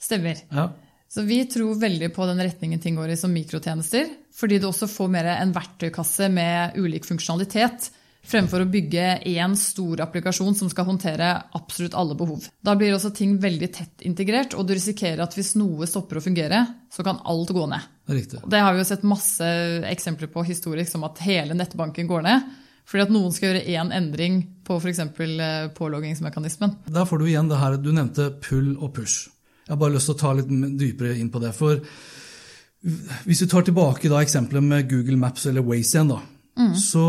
Stemmer. 0.00 0.40
Ja. 0.48 0.70
Så 1.10 1.22
vi 1.26 1.42
tror 1.50 1.74
veldig 1.74 2.12
på 2.14 2.26
den 2.28 2.38
retningen 2.38 2.80
ting 2.80 2.94
går 2.96 3.10
i 3.10 3.16
som 3.18 3.32
mikrotjenester, 3.34 4.06
fordi 4.34 4.60
du 4.62 4.68
også 4.68 4.86
får 4.88 5.08
mer 5.10 5.26
en 5.32 5.54
verktøykasse 5.54 6.28
med 6.30 6.76
ulik 6.78 7.08
funksjonalitet, 7.08 7.88
fremfor 8.30 8.62
å 8.62 8.68
bygge 8.70 9.06
én 9.26 9.56
stor 9.58 10.04
applikasjon 10.04 10.54
som 10.54 10.70
skal 10.70 10.86
håndtere 10.86 11.32
absolutt 11.56 11.96
alle 11.98 12.14
behov. 12.14 12.46
Da 12.62 12.76
blir 12.78 12.94
også 12.94 13.10
ting 13.16 13.34
veldig 13.42 13.70
tett 13.74 14.04
integrert, 14.06 14.54
og 14.54 14.68
du 14.68 14.76
risikerer 14.76 15.24
at 15.24 15.34
hvis 15.34 15.56
noe 15.58 15.88
stopper 15.90 16.20
å 16.20 16.24
fungere, 16.24 16.62
så 16.94 17.02
kan 17.06 17.18
alt 17.26 17.50
gå 17.56 17.66
ned. 17.72 17.90
Riktig. 18.10 18.44
Det 18.46 18.62
har 18.62 18.76
vi 18.76 18.84
jo 18.84 18.86
sett 18.92 19.06
masse 19.06 19.50
eksempler 19.90 20.30
på 20.30 20.44
historisk, 20.46 20.92
som 20.92 21.08
at 21.08 21.18
hele 21.26 21.58
nettbanken 21.58 22.10
går 22.10 22.26
ned. 22.28 22.46
Fordi 22.90 23.04
at 23.06 23.12
noen 23.14 23.34
skal 23.34 23.50
gjøre 23.50 23.66
én 23.70 23.92
endring 23.94 24.40
på 24.66 24.78
f.eks. 24.78 25.02
påloggingsmekanismen. 25.76 26.78
Der 26.90 27.06
får 27.06 27.22
du 27.22 27.28
igjen 27.28 27.50
det 27.50 27.60
her 27.60 27.76
du 27.78 27.92
nevnte 27.94 28.30
pull 28.42 28.72
og 28.78 28.94
push. 28.98 29.28
Jeg 29.70 29.76
har 29.76 29.78
bare 29.84 29.94
lyst 29.94 30.10
til 30.10 30.16
å 30.16 30.18
ta 30.18 30.32
litt 30.34 30.48
dypere 30.80 31.14
inn 31.14 31.28
på 31.30 31.38
det. 31.38 31.52
For 31.54 31.78
hvis 33.22 33.44
vi 33.44 33.46
tar 33.52 33.62
tilbake 33.62 34.10
da 34.10 34.18
eksempelet 34.18 34.64
med 34.66 34.88
Google 34.90 35.18
Maps 35.20 35.44
eller 35.46 35.62
Waze 35.62 35.94
igjen, 35.94 36.10
da, 36.10 36.18
så 36.74 37.04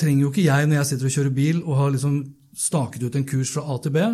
trenger 0.00 0.24
jo 0.24 0.30
ikke 0.32 0.46
jeg, 0.46 0.66
når 0.66 0.78
jeg 0.78 0.88
sitter 0.88 1.08
og 1.10 1.16
kjører 1.16 1.34
bil 1.36 1.58
og 1.60 1.76
har 1.76 1.90
liksom 1.92 2.14
staket 2.56 3.04
ut 3.04 3.18
en 3.20 3.26
kurs 3.28 3.52
fra 3.52 3.66
A 3.68 3.76
til 3.84 3.92
B, 3.92 4.06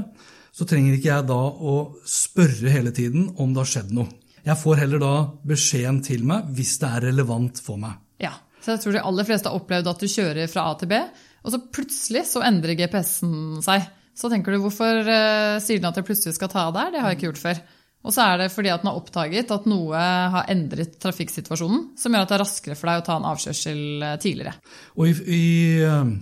så 0.52 0.66
trenger 0.66 0.96
ikke 0.96 1.12
jeg 1.12 1.28
da 1.30 1.38
å 1.38 1.76
spørre 2.10 2.72
hele 2.74 2.90
tiden 2.96 3.30
om 3.38 3.52
det 3.54 3.62
har 3.62 3.70
skjedd 3.70 3.92
noe. 3.94 4.10
Jeg 4.42 4.58
får 4.58 4.80
heller 4.82 4.98
da 4.98 5.12
beskjeden 5.46 6.00
til 6.02 6.24
meg 6.26 6.48
hvis 6.56 6.74
det 6.82 6.90
er 6.90 7.06
relevant 7.06 7.62
for 7.62 7.78
meg. 7.78 8.00
Ja, 8.18 8.34
så 8.58 8.74
jeg 8.74 8.82
tror 8.82 8.96
de 8.96 9.04
aller 9.12 9.28
fleste 9.28 9.52
har 9.52 9.60
opplevd 9.62 9.92
at 9.92 10.02
du 10.02 10.10
kjører 10.10 10.50
fra 10.50 10.66
A 10.72 10.74
til 10.80 10.90
B, 10.90 10.98
og 11.46 11.54
så 11.54 11.62
plutselig 11.70 12.24
så 12.32 12.42
endrer 12.46 12.74
GPS-en 12.78 13.62
seg. 13.62 13.86
Så 14.18 14.28
tenker 14.28 14.52
du 14.52 14.60
hvorfor 14.64 15.06
eh, 15.06 15.60
sier 15.62 15.78
den 15.78 15.88
at 15.88 15.96
jeg 15.96 16.06
plutselig 16.10 16.34
skal 16.36 16.50
ta 16.52 16.66
av 16.66 16.74
der? 16.76 16.90
Det 16.92 17.00
har 17.00 17.12
jeg 17.12 17.20
ikke 17.20 17.30
gjort 17.30 17.44
før. 17.46 17.62
Og 18.02 18.14
så 18.14 18.24
er 18.26 18.40
det 18.42 18.50
fordi 18.52 18.72
at 18.72 18.82
den 18.82 18.90
har 18.90 18.98
oppdaget 18.98 19.54
at 19.54 19.68
noe 19.70 20.02
har 20.34 20.50
endret 20.50 20.98
trafikksituasjonen, 21.02 21.92
som 21.98 22.14
gjør 22.14 22.26
at 22.26 22.32
det 22.32 22.38
er 22.38 22.44
raskere 22.44 22.78
for 22.78 22.90
deg 22.90 23.02
å 23.02 23.06
ta 23.06 23.18
en 23.18 23.30
avkjørsel 23.30 23.82
eh, 24.08 24.18
tidligere. 24.22 24.56
Og 24.98 25.10
i, 25.10 25.14
i 25.38 25.44
eh, 25.86 26.12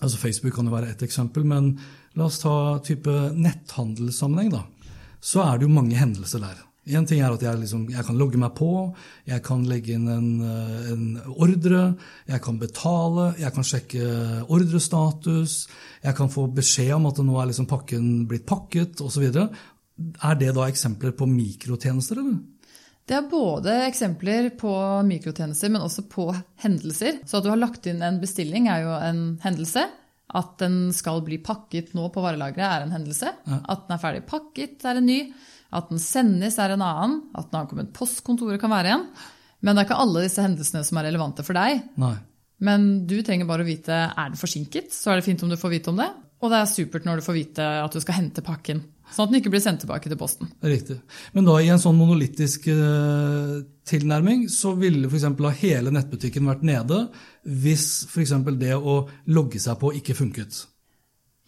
altså 0.00 0.20
Facebook 0.20 0.56
kan 0.56 0.68
jo 0.68 0.76
være 0.76 0.92
ett 0.94 1.04
eksempel, 1.04 1.44
men 1.48 1.74
la 2.16 2.28
oss 2.28 2.40
ta 2.42 2.56
type 2.84 3.12
netthandelssammenheng. 3.36 4.52
da. 4.56 4.66
Så 5.22 5.44
er 5.44 5.58
det 5.58 5.68
jo 5.68 5.76
mange 5.76 6.00
hendelser 6.00 6.42
der. 6.42 6.60
En 6.82 7.04
ting 7.06 7.20
er 7.22 7.30
at 7.30 7.42
jeg, 7.44 7.60
liksom, 7.60 7.84
jeg, 7.92 8.02
kan 8.02 8.16
logge 8.18 8.40
meg 8.42 8.56
på, 8.58 8.68
jeg 9.30 9.38
kan 9.46 9.60
legge 9.70 9.94
inn 9.94 10.08
en, 10.10 10.30
eh, 10.42 10.88
en, 10.90 11.04
ordre, 11.30 11.82
jeg 12.26 12.42
kan 12.42 12.58
betale, 12.58 13.28
jeg 13.38 13.54
kan 13.54 13.66
sjekke 13.68 14.08
ordrestatus, 14.50 15.68
jeg 16.02 16.16
kan 16.18 16.32
få 16.32 16.48
beskjed 16.50 16.96
om 16.96 17.06
at 17.12 17.20
nå 17.22 17.38
er 17.38 17.52
liksom 17.52 17.68
pakken 17.70 18.08
blitt 18.26 18.48
pakket 18.50 18.98
osv. 19.04 19.28
Er 20.22 20.38
det 20.40 20.52
da 20.56 20.66
eksempler 20.70 21.14
på 21.16 21.28
mikrotjenester, 21.30 22.20
eller? 22.22 22.40
Det 23.08 23.16
er 23.18 23.26
både 23.26 23.72
eksempler 23.88 24.52
på 24.58 24.72
mikrotjenester, 25.08 25.72
men 25.72 25.82
også 25.82 26.04
på 26.10 26.28
hendelser. 26.62 27.18
Så 27.26 27.40
at 27.40 27.46
du 27.46 27.50
har 27.50 27.58
lagt 27.58 27.88
inn 27.90 28.02
en 28.04 28.20
bestilling, 28.22 28.68
er 28.70 28.84
jo 28.84 28.94
en 28.94 29.22
hendelse. 29.42 29.88
At 30.32 30.54
den 30.62 30.76
skal 30.96 31.20
bli 31.26 31.40
pakket 31.44 31.92
nå 31.98 32.06
på 32.14 32.22
varelageret, 32.24 32.62
er 32.68 32.86
en 32.86 32.94
hendelse. 32.94 33.32
Ja. 33.44 33.58
At 33.74 33.88
den 33.88 33.96
er 33.96 34.02
ferdig 34.02 34.22
pakket, 34.30 34.78
er 34.86 35.00
en 35.00 35.08
ny. 35.10 35.20
At 35.74 35.90
den 35.90 36.00
sendes, 36.00 36.60
er 36.62 36.76
en 36.76 36.84
annen. 36.86 37.18
At 37.34 37.50
den 37.50 37.58
har 37.58 37.68
kommet 37.70 37.92
postkontoret, 37.96 38.60
kan 38.62 38.72
være 38.72 38.94
en. 38.94 39.08
Men 39.62 39.74
det 39.74 39.82
er 39.82 39.90
ikke 39.90 40.02
alle 40.04 40.24
disse 40.24 40.44
hendelsene 40.44 40.84
som 40.86 40.98
er 41.00 41.10
relevante 41.10 41.44
for 41.46 41.58
deg. 41.58 41.82
Nei. 42.00 42.14
Men 42.62 42.90
du 43.10 43.16
trenger 43.26 43.48
bare 43.48 43.64
å 43.64 43.66
vite 43.66 43.94
er 44.06 44.30
den 44.30 44.38
forsinket, 44.38 44.92
så 44.94 45.10
er 45.10 45.18
det 45.18 45.26
fint 45.26 45.42
om 45.42 45.50
du 45.50 45.58
får 45.58 45.72
vite 45.72 45.90
om 45.90 45.98
det. 45.98 46.08
Og 46.42 46.50
det 46.50 46.58
er 46.58 46.70
supert 46.70 47.06
når 47.06 47.18
du 47.18 47.26
får 47.26 47.36
vite 47.36 47.66
at 47.82 47.94
du 47.94 48.02
skal 48.02 48.18
hente 48.20 48.44
pakken. 48.46 48.82
Sånn 49.12 49.26
at 49.26 49.32
den 49.32 49.40
ikke 49.42 49.52
blir 49.52 49.62
sendt 49.64 49.82
tilbake 49.84 50.10
til 50.10 50.18
posten. 50.20 50.50
Riktig. 50.64 50.98
Men 51.36 51.46
da 51.48 51.58
i 51.60 51.68
en 51.72 51.80
sånn 51.82 51.98
monolittisk 51.98 52.66
uh, 52.72 53.60
tilnærming 53.88 54.46
så 54.52 54.74
ville 54.78 55.10
f.eks. 55.10 55.28
hele 55.60 55.92
nettbutikken 55.94 56.48
vært 56.48 56.64
nede 56.66 57.04
hvis 57.44 58.06
f.eks. 58.08 58.34
det 58.60 58.76
å 58.76 59.02
logge 59.34 59.60
seg 59.62 59.78
på 59.80 59.92
ikke 60.00 60.16
funket. 60.18 60.62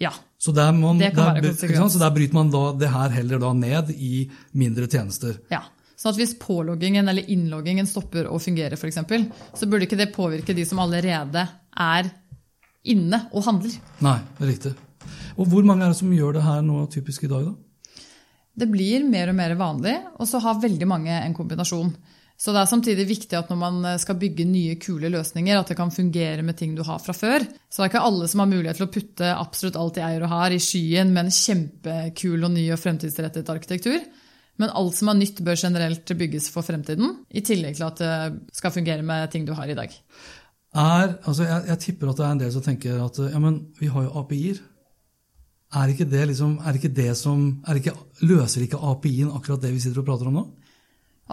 Ja. 0.03 0.13
Så 0.39 0.53
der, 0.53 0.73
man, 0.77 0.99
det 1.01 1.15
kan 1.15 1.31
der, 1.31 1.39
være 1.39 1.55
konsekvens. 1.55 1.95
Så 1.95 2.03
der 2.03 2.13
bryter 2.15 2.37
man 2.37 2.51
da 2.53 2.65
det 2.77 2.91
her 2.93 3.15
heller 3.15 3.41
da 3.41 3.53
ned 3.57 3.95
i 3.95 4.27
mindre 4.53 4.91
tjenester. 4.91 5.39
Ja. 5.53 5.63
Sånn 5.95 6.13
at 6.13 6.19
hvis 6.21 6.35
påloggingen 6.37 7.09
eller 7.09 7.31
innloggingen 7.31 7.87
stopper 7.89 8.27
å 8.29 8.41
fungere, 8.43 8.77
f.eks., 8.77 8.99
så 9.57 9.69
burde 9.71 9.87
ikke 9.87 10.01
det 10.01 10.11
påvirke 10.13 10.57
de 10.57 10.67
som 10.69 10.83
allerede 10.83 11.47
er 11.81 12.11
inne 12.85 13.23
og 13.33 13.47
handler. 13.47 13.79
Nei, 14.05 14.19
riktig. 14.45 14.75
Og 15.37 15.49
Hvor 15.51 15.67
mange 15.67 15.85
er 15.85 15.93
det 15.93 16.01
som 16.01 16.13
gjør 16.15 16.37
det 16.37 16.47
her 16.47 16.65
nå 16.65 16.87
typisk 16.93 17.25
i 17.25 17.31
dag? 17.31 17.47
da? 17.51 17.55
Det 18.55 18.69
blir 18.71 19.03
mer 19.09 19.33
og 19.33 19.39
mer 19.39 19.55
vanlig, 19.59 19.95
og 20.19 20.29
så 20.31 20.39
har 20.39 20.61
veldig 20.63 20.87
mange 20.87 21.15
en 21.15 21.35
kombinasjon. 21.35 21.91
Så 22.39 22.51
det 22.55 22.61
er 22.61 22.71
samtidig 22.71 23.07
viktig 23.07 23.37
at 23.39 23.51
når 23.51 23.59
man 23.59 23.85
skal 24.03 24.19
bygge 24.19 24.47
nye, 24.47 24.75
kule 24.83 25.11
løsninger, 25.11 25.59
at 25.59 25.71
det 25.71 25.77
kan 25.79 25.93
fungere 25.95 26.43
med 26.43 26.59
ting 26.59 26.75
du 26.75 26.83
har 26.87 26.99
fra 27.03 27.15
før. 27.15 27.47
Så 27.71 27.79
det 27.79 27.87
er 27.87 27.93
ikke 27.93 28.07
alle 28.09 28.29
som 28.31 28.43
har 28.43 28.51
mulighet 28.51 28.81
til 28.81 28.87
å 28.89 28.93
putte 28.95 29.31
absolutt 29.35 29.79
alt 29.79 29.99
de 29.99 30.05
eier 30.07 30.27
og 30.27 30.33
har, 30.35 30.55
i 30.55 30.63
skyen 30.63 31.15
med 31.15 31.27
en 31.27 31.35
kjempekul 31.35 32.47
og 32.47 32.55
ny 32.57 32.67
og 32.75 32.83
fremtidsrettet 32.83 33.53
arkitektur. 33.55 34.03
Men 34.63 34.71
alt 34.71 34.99
som 34.99 35.11
er 35.11 35.19
nytt, 35.19 35.43
bør 35.47 35.59
generelt 35.59 36.15
bygges 36.19 36.51
for 36.55 36.67
fremtiden, 36.67 37.21
i 37.35 37.43
tillegg 37.43 37.79
til 37.79 37.87
at 37.89 38.03
det 38.03 38.15
skal 38.55 38.75
fungere 38.75 39.07
med 39.07 39.31
ting 39.33 39.47
du 39.47 39.55
har 39.55 39.71
i 39.71 39.79
dag. 39.79 39.95
Er, 40.75 41.17
altså 41.23 41.47
jeg, 41.47 41.65
jeg, 41.71 41.81
tipper 41.87 42.11
at 42.11 42.19
det 42.19 42.27
er 42.27 42.35
en 42.35 42.43
del 42.43 42.55
som 42.55 42.63
tenker 42.67 43.03
at 43.03 43.19
ja, 43.31 43.41
men 43.43 43.61
vi 43.79 43.91
har 43.95 44.07
jo 44.07 44.15
API-er. 44.23 44.63
Er 45.75 45.91
ikke 45.91 46.07
det, 46.07 46.27
liksom, 46.31 46.59
er 46.63 46.77
ikke 46.79 46.93
det 46.95 47.13
som 47.19 47.47
er 47.67 47.81
ikke, 47.81 47.97
Løser 48.25 48.63
ikke 48.65 48.79
API-en 48.93 49.33
akkurat 49.35 49.65
det 49.65 49.73
vi 49.75 49.83
sitter 49.83 50.03
og 50.05 50.09
prater 50.09 50.31
om 50.31 50.39
nå? 50.39 50.45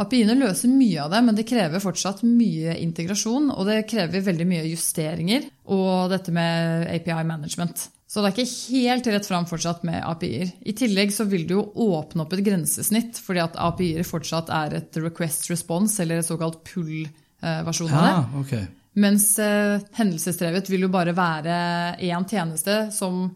API-ene 0.01 0.37
løser 0.39 0.71
mye 0.71 1.01
av 1.03 1.11
det, 1.11 1.19
men 1.27 1.35
det 1.35 1.47
krever 1.49 1.83
fortsatt 1.83 2.21
mye 2.23 2.77
integrasjon. 2.79 3.49
Og 3.51 3.67
det 3.67 3.81
krever 3.91 4.23
veldig 4.23 4.47
mye 4.47 4.67
justeringer 4.69 5.49
og 5.75 6.13
dette 6.13 6.33
med 6.35 6.87
API 6.93 7.25
management. 7.27 7.89
Så 8.11 8.19
det 8.19 8.31
er 8.31 8.39
ikke 8.41 8.75
helt 8.75 9.07
rett 9.13 9.27
fram 9.27 9.45
fortsatt 9.47 9.85
med 9.87 10.01
API-er. 10.03 10.49
I 10.67 10.75
tillegg 10.75 11.13
så 11.15 11.23
vil 11.31 11.45
det 11.47 11.55
jo 11.55 11.67
åpne 11.85 12.25
opp 12.25 12.33
et 12.35 12.43
grensesnitt, 12.43 13.19
fordi 13.23 13.43
at 13.43 13.55
API-er 13.55 14.07
fortsatt 14.07 14.51
er 14.51 14.75
et 14.81 14.99
request 14.99 15.47
response, 15.51 15.95
eller 16.03 16.19
et 16.19 16.27
såkalt 16.27 16.59
pull-versjon 16.67 17.93
av 17.93 18.03
det. 18.03 18.11
Ja, 18.11 18.25
okay. 18.41 18.65
Mens 18.99 19.29
eh, 19.39 19.79
hendelsesdrevet 19.95 20.67
vil 20.67 20.83
jo 20.83 20.91
bare 20.91 21.15
være 21.15 21.55
én 22.03 22.27
tjeneste 22.27 22.89
som 22.91 23.29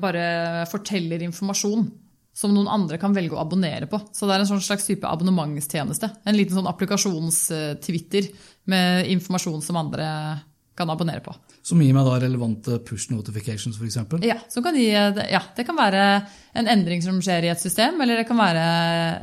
bare 0.00 0.24
forteller 0.70 1.22
informasjon 1.24 1.86
som 2.34 2.54
noen 2.54 2.70
andre 2.70 2.98
kan 3.00 3.14
velge 3.14 3.36
å 3.36 3.42
abonnere 3.42 3.86
på. 3.90 4.00
Så 4.12 4.26
det 4.26 4.34
er 4.34 4.42
en 4.42 4.50
sånn 4.50 4.64
slags 4.64 4.88
type 4.88 5.06
abonnementstjeneste. 5.06 6.10
En 6.26 6.36
liten 6.36 6.58
sånn 6.58 6.70
applikasjons-Twitter 6.70 8.32
med 8.70 9.12
informasjon 9.14 9.62
som 9.62 9.78
andre 9.78 10.08
kan 10.74 10.90
abonnere 10.90 11.22
på. 11.22 11.30
Som 11.64 11.80
gir 11.80 11.94
meg 11.96 12.04
da 12.04 12.16
relevante 12.18 12.80
push 12.84 13.12
notifications, 13.12 13.78
f.eks.? 13.78 14.00
Ja, 14.26 14.36
gi, 14.74 14.88
ja, 14.90 15.40
det 15.56 15.64
kan 15.64 15.78
være 15.78 16.02
en 16.58 16.68
endring 16.68 17.00
som 17.04 17.20
skjer 17.24 17.46
i 17.46 17.52
et 17.52 17.62
system, 17.62 18.02
eller 18.02 18.18
det 18.20 18.26
kan 18.28 18.40
være 18.40 18.64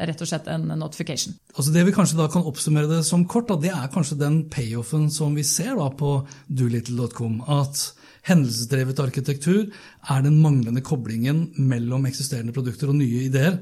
rett 0.07 0.23
og 0.23 0.31
slett 0.31 0.47
en 0.49 0.71
notification. 0.79 1.35
Altså 1.51 1.75
Det 1.75 1.83
vi 1.85 1.93
kanskje 1.95 2.21
da 2.21 2.29
kan 2.31 2.47
oppsummere 2.47 2.89
det 2.89 3.03
som 3.05 3.27
kort, 3.29 3.51
da, 3.51 3.59
det 3.61 3.73
er 3.75 3.91
kanskje 3.93 4.21
den 4.23 4.45
payoffen 4.49 5.09
som 5.13 5.35
vi 5.35 5.43
ser 5.45 5.75
da 5.77 5.91
på 5.91 6.21
doolittle.com. 6.47 7.43
At 7.51 7.91
hendelsesdrevet 8.27 8.99
arkitektur 9.01 9.67
er 9.69 10.25
den 10.25 10.39
manglende 10.41 10.83
koblingen 10.85 11.47
mellom 11.57 12.05
eksisterende 12.09 12.53
produkter 12.55 12.91
og 12.91 12.99
nye 12.99 13.25
ideer. 13.27 13.59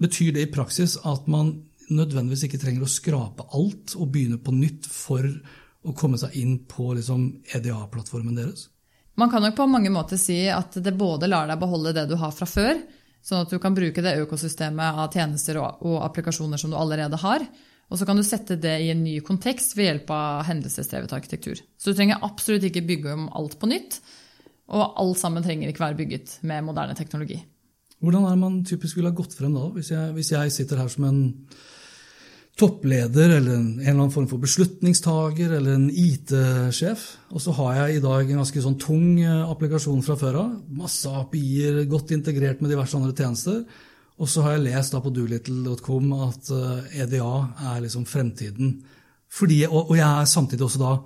Betyr 0.00 0.34
det 0.36 0.46
i 0.46 0.52
praksis 0.52 0.96
at 1.04 1.28
man 1.28 1.58
nødvendigvis 1.90 2.46
ikke 2.46 2.60
trenger 2.62 2.86
å 2.86 2.90
skrape 2.90 3.46
alt 3.56 3.96
og 3.98 4.12
begynne 4.14 4.38
på 4.40 4.54
nytt 4.54 4.86
for 4.88 5.26
å 5.80 5.94
komme 5.96 6.20
seg 6.20 6.36
inn 6.38 6.60
på 6.70 6.92
liksom 6.96 7.26
EDA-plattformen 7.56 8.36
deres? 8.38 8.68
Man 9.18 9.32
kan 9.32 9.42
nok 9.44 9.56
på 9.58 9.66
mange 9.68 9.90
måter 9.92 10.20
si 10.20 10.44
at 10.52 10.78
det 10.80 10.96
både 10.96 11.28
lar 11.28 11.48
deg 11.50 11.60
beholde 11.60 11.92
det 11.96 12.06
du 12.08 12.16
har 12.20 12.32
fra 12.32 12.46
før, 12.48 12.78
sånn 13.20 13.44
at 13.44 13.52
du 13.52 13.58
kan 13.60 13.74
bruke 13.76 14.04
det 14.04 14.16
økosystemet 14.22 15.00
av 15.02 15.10
tjenester 15.12 15.58
og, 15.60 15.82
og 15.84 15.98
applikasjoner 16.06 16.60
som 16.60 16.72
du 16.72 16.78
allerede 16.78 17.18
har. 17.20 17.44
Og 17.90 17.98
så 17.98 18.06
kan 18.06 18.18
du 18.18 18.22
sette 18.26 18.56
det 18.60 18.76
i 18.84 18.90
en 18.92 19.02
ny 19.02 19.16
kontekst 19.26 19.74
ved 19.76 19.88
hjelp 19.88 20.12
av 20.14 20.44
hendelsesdrevet 20.46 21.12
arkitektur. 21.16 21.58
Så 21.76 21.90
du 21.90 21.98
trenger 21.98 22.22
absolutt 22.26 22.66
ikke 22.68 22.86
bygge 22.86 23.16
om 23.16 23.26
alt 23.36 23.58
på 23.58 23.70
nytt, 23.70 23.98
og 24.70 24.94
alt 25.02 25.18
sammen 25.18 25.42
trenger 25.42 25.72
ikke 25.72 25.82
være 25.82 25.98
bygget 25.98 26.36
med 26.46 26.68
moderne 26.68 26.94
teknologi. 26.98 27.40
Hvordan 28.00 28.24
er 28.24 28.36
det 28.36 28.44
man 28.44 28.62
typisk 28.64 28.96
ville 28.96 29.10
ha 29.10 29.16
gått 29.18 29.34
frem 29.36 29.52
da, 29.56 29.66
hvis 29.74 29.90
jeg, 29.92 30.14
hvis 30.16 30.30
jeg 30.32 30.54
sitter 30.54 30.80
her 30.80 30.88
som 30.92 31.08
en 31.08 31.20
toppleder 32.60 33.36
eller 33.38 33.56
en, 33.56 33.66
en, 33.78 33.80
eller 33.80 33.96
annen 33.96 34.14
form 34.14 34.28
for 34.30 34.42
beslutningstager 34.42 35.54
eller 35.56 35.76
en 35.76 35.88
IT-sjef. 35.88 37.04
Og 37.32 37.42
så 37.42 37.54
har 37.56 37.76
jeg 37.78 37.98
i 37.98 38.02
dag 38.04 38.24
en 38.24 38.42
ganske 38.42 38.64
sånn 38.64 38.78
tung 38.80 39.20
eh, 39.22 39.44
applikasjon 39.48 40.02
fra 40.04 40.16
før 40.20 40.40
av. 40.42 40.56
Masse 40.80 41.12
API-er, 41.22 41.82
godt 41.90 42.12
integrert 42.16 42.60
med 42.60 42.72
diverse 42.72 42.98
andre 42.98 43.14
tjenester. 43.16 43.62
Og 44.20 44.28
så 44.28 44.44
har 44.44 44.56
jeg 44.56 44.66
lest 44.68 44.92
da 44.92 45.00
på 45.00 45.12
doolittle.com 45.16 46.10
at 46.26 46.50
EDA 46.52 47.20
eh, 47.20 47.62
e 47.64 47.70
er 47.72 47.84
liksom 47.86 48.04
fremtiden. 48.08 48.74
Fordi, 49.30 49.62
og, 49.68 49.92
og, 49.92 49.96
jeg 49.96 50.08
er 50.08 50.28
samtidig 50.28 50.66
også 50.66 50.82
da 50.82 50.98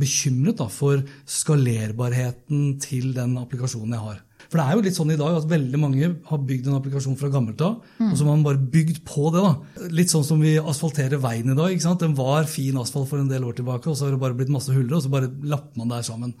bekymret 0.00 0.58
da 0.60 0.66
for 0.70 1.02
skalerbarheten 1.28 2.76
til 2.82 3.10
den 3.14 3.36
applikasjonen 3.40 3.96
jeg 3.96 4.04
har. 4.06 4.20
For 4.50 4.58
det 4.58 4.64
er 4.64 4.76
jo 4.76 4.84
litt 4.86 4.96
sånn 4.96 5.12
i 5.14 5.18
dag 5.18 5.36
at 5.36 5.48
veldig 5.50 5.80
mange 5.82 6.08
har 6.26 6.40
bygd 6.46 6.70
en 6.70 6.78
applikasjon 6.78 7.18
fra 7.18 7.30
gammelt 7.30 7.60
av, 7.62 7.76
mm. 7.98 8.08
og 8.08 8.14
så 8.16 8.24
har 8.24 8.30
man 8.30 8.46
bare 8.46 8.70
bygd 8.72 9.02
på 9.06 9.28
det. 9.34 9.44
da. 9.44 9.86
Litt 9.94 10.10
sånn 10.10 10.26
som 10.26 10.42
vi 10.42 10.56
asfalterer 10.58 11.22
veien 11.22 11.52
i 11.52 11.58
dag. 11.58 11.74
ikke 11.74 11.86
sant? 11.86 12.02
Den 12.02 12.16
var 12.18 12.48
fin 12.50 12.78
asfalt 12.80 13.10
for 13.10 13.22
en 13.22 13.30
del 13.30 13.46
år 13.46 13.58
tilbake, 13.60 13.90
og 13.90 13.98
så 13.98 14.08
har 14.08 14.16
det 14.16 14.22
bare 14.22 14.38
blitt 14.38 14.50
masse 14.50 14.74
huller, 14.74 14.96
og 14.96 15.04
så 15.04 15.12
bare 15.12 15.30
lapper 15.52 15.82
man 15.82 15.94
der 15.94 16.06
sammen. 16.06 16.34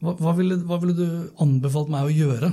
Hva, 0.00 0.14
hva, 0.16 0.36
ville, 0.38 0.56
hva 0.64 0.80
ville 0.80 0.96
du 0.96 1.08
anbefalt 1.44 1.92
meg 1.92 2.08
å 2.08 2.14
gjøre? 2.14 2.52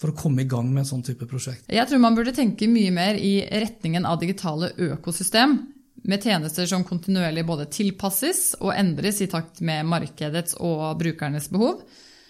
For 0.00 0.12
å 0.12 0.16
komme 0.16 0.44
i 0.44 0.48
gang 0.50 0.68
med 0.72 0.84
en 0.84 0.90
sånn 0.90 1.06
type 1.06 1.28
prosjekt? 1.28 1.64
Jeg 1.72 1.88
tror 1.88 2.02
man 2.02 2.16
burde 2.18 2.34
tenke 2.36 2.68
mye 2.70 2.92
mer 2.94 3.18
i 3.20 3.38
retningen 3.48 4.08
av 4.08 4.20
digitale 4.20 4.72
økosystem, 4.90 5.58
med 6.06 6.22
tjenester 6.22 6.68
som 6.70 6.84
kontinuerlig 6.86 7.42
både 7.48 7.64
tilpasses 7.72 8.52
og 8.60 8.74
endres 8.76 9.22
i 9.24 9.30
takt 9.32 9.62
med 9.64 9.88
markedets 9.88 10.54
og 10.62 11.00
brukernes 11.00 11.48
behov. 11.50 11.80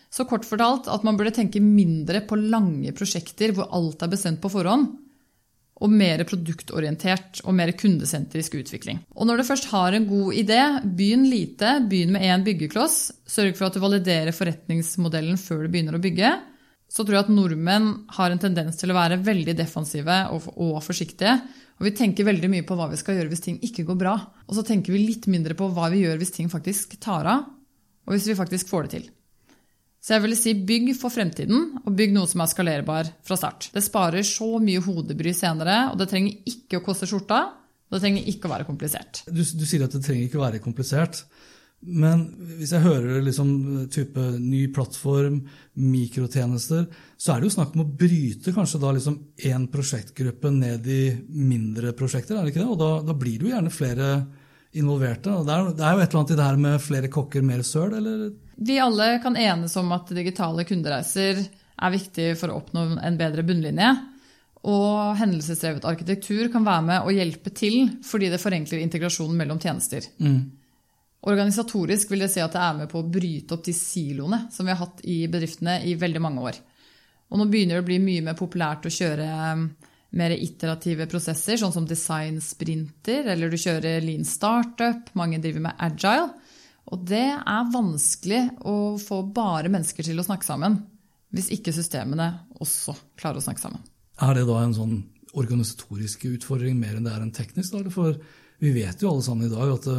Så 0.09 0.25
kort 0.25 0.47
fortalt 0.49 0.87
at 0.89 1.05
man 1.05 1.19
burde 1.19 1.35
tenke 1.37 1.61
mindre 1.61 2.23
på 2.25 2.39
lange 2.39 2.95
prosjekter 2.97 3.53
hvor 3.53 3.69
alt 3.77 4.05
er 4.07 4.13
bestemt 4.13 4.41
på 4.41 4.53
forhånd, 4.53 4.95
og 5.77 5.93
mer 5.93 6.23
produktorientert 6.25 7.43
og 7.45 7.53
mer 7.59 7.75
kundesentrisk 7.77 8.55
utvikling. 8.57 9.03
Og 9.13 9.29
når 9.29 9.43
du 9.43 9.49
først 9.51 9.69
har 9.75 9.93
en 9.93 10.07
god 10.09 10.39
idé, 10.41 10.61
begynn 10.89 11.27
lite, 11.29 11.75
begynn 11.91 12.15
med 12.15 12.25
én 12.25 12.47
byggekloss. 12.47 12.97
Sørg 13.29 13.59
for 13.59 13.69
at 13.69 13.77
du 13.77 13.83
validerer 13.83 14.33
forretningsmodellen 14.33 15.37
før 15.37 15.67
du 15.67 15.75
begynner 15.75 15.99
å 15.99 16.01
bygge. 16.01 16.33
Så 16.89 17.03
tror 17.03 17.17
jeg 17.17 17.27
at 17.27 17.35
nordmenn 17.35 17.89
har 18.17 18.33
en 18.33 18.41
tendens 18.41 18.79
til 18.79 18.93
å 18.93 18.97
være 18.97 19.19
veldig 19.27 19.57
defensive 19.59 20.21
og, 20.33 20.47
og 20.55 20.79
forsiktige. 20.87 21.35
Og 21.77 21.89
vi 21.89 21.93
tenker 21.99 22.29
veldig 22.29 22.49
mye 22.53 22.65
på 22.67 22.77
hva 22.79 22.87
vi 22.89 22.99
skal 23.01 23.19
gjøre 23.19 23.33
hvis 23.33 23.45
ting 23.45 23.59
ikke 23.67 23.85
går 23.89 23.99
bra. 24.01 24.15
Og 24.47 24.57
så 24.57 24.65
tenker 24.65 24.95
vi 24.95 25.03
litt 25.03 25.27
mindre 25.29 25.57
på 25.59 25.69
hva 25.77 25.91
vi 25.93 26.05
gjør 26.05 26.23
hvis 26.23 26.33
ting 26.39 26.49
faktisk 26.53 26.97
tar 27.03 27.29
av, 27.29 27.45
og 28.07 28.15
hvis 28.15 28.31
vi 28.31 28.39
faktisk 28.39 28.71
får 28.71 28.87
det 28.87 28.93
til. 28.95 29.11
Så 30.07 30.15
jeg 30.15 30.23
vil 30.23 30.37
si 30.39 30.53
bygg 30.69 30.93
for 30.95 31.11
fremtiden, 31.11 31.81
og 31.83 31.95
bygg 31.99 32.13
noe 32.15 32.31
som 32.31 32.45
er 32.45 32.51
skalerbar 32.53 33.09
fra 33.27 33.37
start. 33.41 33.73
Det 33.75 33.83
sparer 33.83 34.23
så 34.23 34.61
mye 34.63 34.83
hodebry 34.85 35.33
senere, 35.35 35.89
og 35.91 35.99
det 35.99 36.07
trenger 36.13 36.53
ikke 36.53 36.79
å 36.79 36.85
koste 36.87 37.09
skjorta. 37.11 37.41
Og 37.87 37.97
det 37.97 38.03
trenger 38.03 38.31
ikke 38.31 38.49
å 38.49 38.53
være 38.53 38.67
komplisert. 38.67 39.25
Du, 39.27 39.43
du 39.43 39.65
sier 39.67 39.85
at 39.87 39.93
det 39.95 40.03
trenger 40.07 40.29
ikke 40.29 40.39
å 40.39 40.45
være 40.45 40.63
komplisert. 40.63 41.25
Men 41.87 42.25
hvis 42.59 42.73
jeg 42.75 42.83
hører 42.83 43.21
liksom 43.23 43.51
type 43.95 44.23
ny 44.43 44.65
plattform, 44.75 45.39
mikrotjenester, 45.79 46.89
så 47.15 47.33
er 47.33 47.41
det 47.41 47.51
jo 47.51 47.55
snakk 47.55 47.77
om 47.77 47.85
å 47.85 47.93
bryte 48.01 48.55
kanskje 48.55 48.81
da 48.83 48.91
liksom 48.97 49.21
én 49.47 49.69
prosjektgruppe 49.71 50.51
ned 50.51 50.89
i 50.91 51.03
mindre 51.31 51.95
prosjekter, 51.99 52.35
er 52.37 52.47
det 52.47 52.55
ikke 52.55 52.65
det? 52.65 52.73
Og 52.75 52.81
da, 52.81 52.91
da 53.07 53.15
blir 53.17 53.39
det 53.39 53.47
jo 53.47 53.55
gjerne 53.55 53.75
flere 53.75 54.11
involverte. 54.77 55.31
Og 55.31 55.47
det 55.47 55.55
er, 55.55 55.71
det 55.79 55.87
er 55.87 55.95
jo 55.95 56.03
et 56.03 56.11
eller 56.11 56.23
annet 56.23 56.35
i 56.35 56.41
det 56.41 56.49
her 56.49 56.61
med 56.67 56.85
flere 56.89 57.13
kokker, 57.13 57.47
mer 57.47 57.63
søl, 57.67 57.95
eller? 58.01 58.27
Vi 58.57 58.81
alle 58.83 59.09
kan 59.23 59.39
enes 59.39 59.79
om 59.79 59.95
at 59.95 60.13
digitale 60.17 60.67
kundereiser 60.69 61.41
er 61.77 61.93
viktig 61.93 62.29
for 62.41 62.51
å 62.51 62.61
oppnå 62.61 62.89
en 63.05 63.19
bedre 63.21 63.45
bunnlinje. 63.47 63.95
Og 64.67 65.15
hendelsesdrevet 65.21 65.85
arkitektur 65.87 66.49
kan 66.51 66.65
være 66.67 66.85
med 66.89 67.07
å 67.07 67.13
hjelpe 67.15 67.53
til 67.55 67.85
fordi 68.07 68.33
det 68.33 68.43
forenkler 68.43 68.83
integrasjonen 68.83 69.37
mellom 69.39 69.61
tjenester. 69.63 70.09
Mm. 70.19 70.41
Organisatorisk 71.27 72.13
vil 72.13 72.23
det 72.23 72.31
si 72.31 72.43
at 72.43 72.55
det 72.55 72.63
er 72.63 72.79
med 72.83 72.91
på 72.91 73.01
å 73.03 73.11
bryte 73.11 73.57
opp 73.57 73.65
de 73.67 73.75
siloene 73.75 74.45
som 74.55 74.67
vi 74.67 74.75
har 74.75 74.83
hatt 74.85 75.03
i 75.11 75.25
bedriftene 75.31 75.81
i 75.89 75.97
veldig 75.99 76.23
mange 76.23 76.45
år. 76.53 76.61
Og 77.27 77.41
nå 77.41 77.49
begynner 77.51 77.81
det 77.81 77.83
å 77.83 77.89
bli 77.89 77.99
mye 78.03 78.25
mer 78.29 78.37
populært 78.39 78.87
å 78.87 78.93
kjøre 78.95 79.27
um, 79.27 79.65
mer 80.17 80.35
iterative 80.37 81.09
prosesser, 81.11 81.59
sånn 81.59 81.75
som 81.75 81.89
design-sprinter, 81.89 83.27
eller 83.33 83.51
du 83.51 83.59
kjører 83.59 84.05
lean 84.05 84.27
startup, 84.29 85.11
mange 85.19 85.41
driver 85.43 85.67
med 85.67 85.83
agile. 85.83 86.31
Og 86.95 87.03
det 87.11 87.27
er 87.35 87.73
vanskelig 87.75 88.45
å 88.63 88.77
få 89.03 89.25
bare 89.35 89.73
mennesker 89.73 90.07
til 90.07 90.23
å 90.23 90.27
snakke 90.27 90.47
sammen, 90.47 90.79
hvis 91.35 91.51
ikke 91.57 91.75
systemene 91.75 92.31
også 92.63 92.95
klarer 93.19 93.43
å 93.43 93.45
snakke 93.45 93.65
sammen. 93.65 93.83
Er 94.23 94.39
det 94.39 94.47
da 94.49 94.63
en 94.63 94.77
sånn 94.77 94.97
organisatorisk 95.37 96.29
utfordring 96.31 96.79
mer 96.79 96.97
enn 96.97 97.05
det 97.05 97.13
er 97.13 97.27
en 97.27 97.35
teknisk? 97.35 97.75
Da? 97.75 97.91
For 97.93 98.15
vi 98.63 98.73
vet 98.79 99.03
jo 99.03 99.11
alle 99.11 99.27
sammen 99.27 99.51
i 99.51 99.53
dag 99.53 99.75
at 99.75 99.91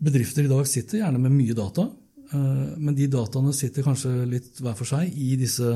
Bedrifter 0.00 0.46
i 0.46 0.50
dag 0.50 0.68
sitter 0.68 1.02
gjerne 1.02 1.20
med 1.20 1.34
mye 1.34 1.54
data, 1.56 1.86
eh, 2.32 2.68
men 2.80 2.96
de 2.96 3.08
dataene 3.12 3.52
sitter 3.56 3.84
kanskje 3.84 4.12
litt 4.28 4.60
hver 4.60 4.76
for 4.78 4.88
seg 4.88 5.12
i 5.12 5.34
disse 5.40 5.74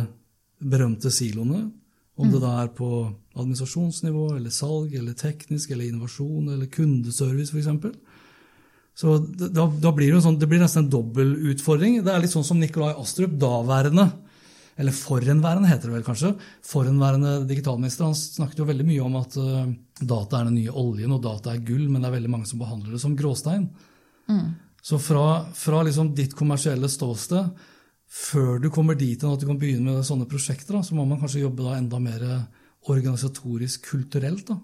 berømte 0.64 1.12
siloene. 1.12 1.66
Om 2.14 2.30
det 2.30 2.38
mm. 2.38 2.44
da 2.44 2.52
er 2.62 2.70
på 2.76 2.88
administrasjonsnivå, 3.34 4.28
eller 4.36 4.54
salg, 4.54 4.94
eller 4.94 5.16
teknisk, 5.18 5.72
eller 5.74 5.88
innovasjon, 5.90 6.52
eller 6.54 6.70
kundeservice 6.72 7.50
f.eks. 7.50 7.98
Så 8.94 9.16
da, 9.18 9.66
da, 9.66 9.90
blir 9.90 10.14
det, 10.14 10.20
sånn, 10.22 10.38
det 10.38 10.46
blir 10.46 10.62
nesten 10.62 10.84
en 10.84 10.92
dobbel 10.92 11.34
utfordring. 11.50 11.98
Det 12.06 12.12
er 12.12 12.22
litt 12.22 12.32
sånn 12.32 12.46
som 12.46 12.60
Nikolai 12.62 12.92
Astrup, 12.94 13.34
daværende, 13.42 14.06
eller 14.78 14.94
forhenværende 14.94 15.70
heter 15.70 15.90
det 15.90 15.96
vel 15.98 16.06
kanskje, 16.06 16.32
forhenværende 16.66 17.40
digitalminister, 17.50 18.08
han 18.08 18.16
snakket 18.18 18.62
jo 18.62 18.68
veldig 18.70 18.86
mye 18.88 19.02
om 19.04 19.18
at 19.20 19.36
uh, 19.38 19.66
data 20.00 20.40
er 20.40 20.48
den 20.48 20.56
nye 20.58 20.74
oljen, 20.74 21.14
og 21.14 21.22
data 21.22 21.52
er 21.52 21.66
gull, 21.66 21.84
men 21.90 22.02
det 22.02 22.08
er 22.08 22.16
veldig 22.16 22.32
mange 22.32 22.48
som 22.50 22.62
behandler 22.62 22.94
det 22.94 23.02
som 23.02 23.14
gråstein. 23.18 23.68
Mm. 24.30 24.52
Så 24.84 24.98
fra, 25.00 25.44
fra 25.56 25.80
liksom 25.86 26.12
ditt 26.16 26.34
kommersielle 26.36 26.90
ståsted, 26.92 27.64
før 28.14 28.60
du 28.62 28.68
kommer 28.70 28.98
dit 28.98 29.22
at 29.26 29.40
du 29.40 29.48
kan 29.48 29.58
begynne 29.58 29.96
med 29.96 30.06
sånne 30.06 30.28
prosjekter, 30.30 30.76
da, 30.76 30.84
så 30.86 30.94
må 30.94 31.06
man 31.08 31.18
kanskje 31.22 31.42
jobbe 31.42 31.64
da 31.66 31.78
enda 31.78 31.98
mer 32.02 32.26
organisatorisk, 32.92 33.88
kulturelt? 33.90 34.46
da? 34.52 34.58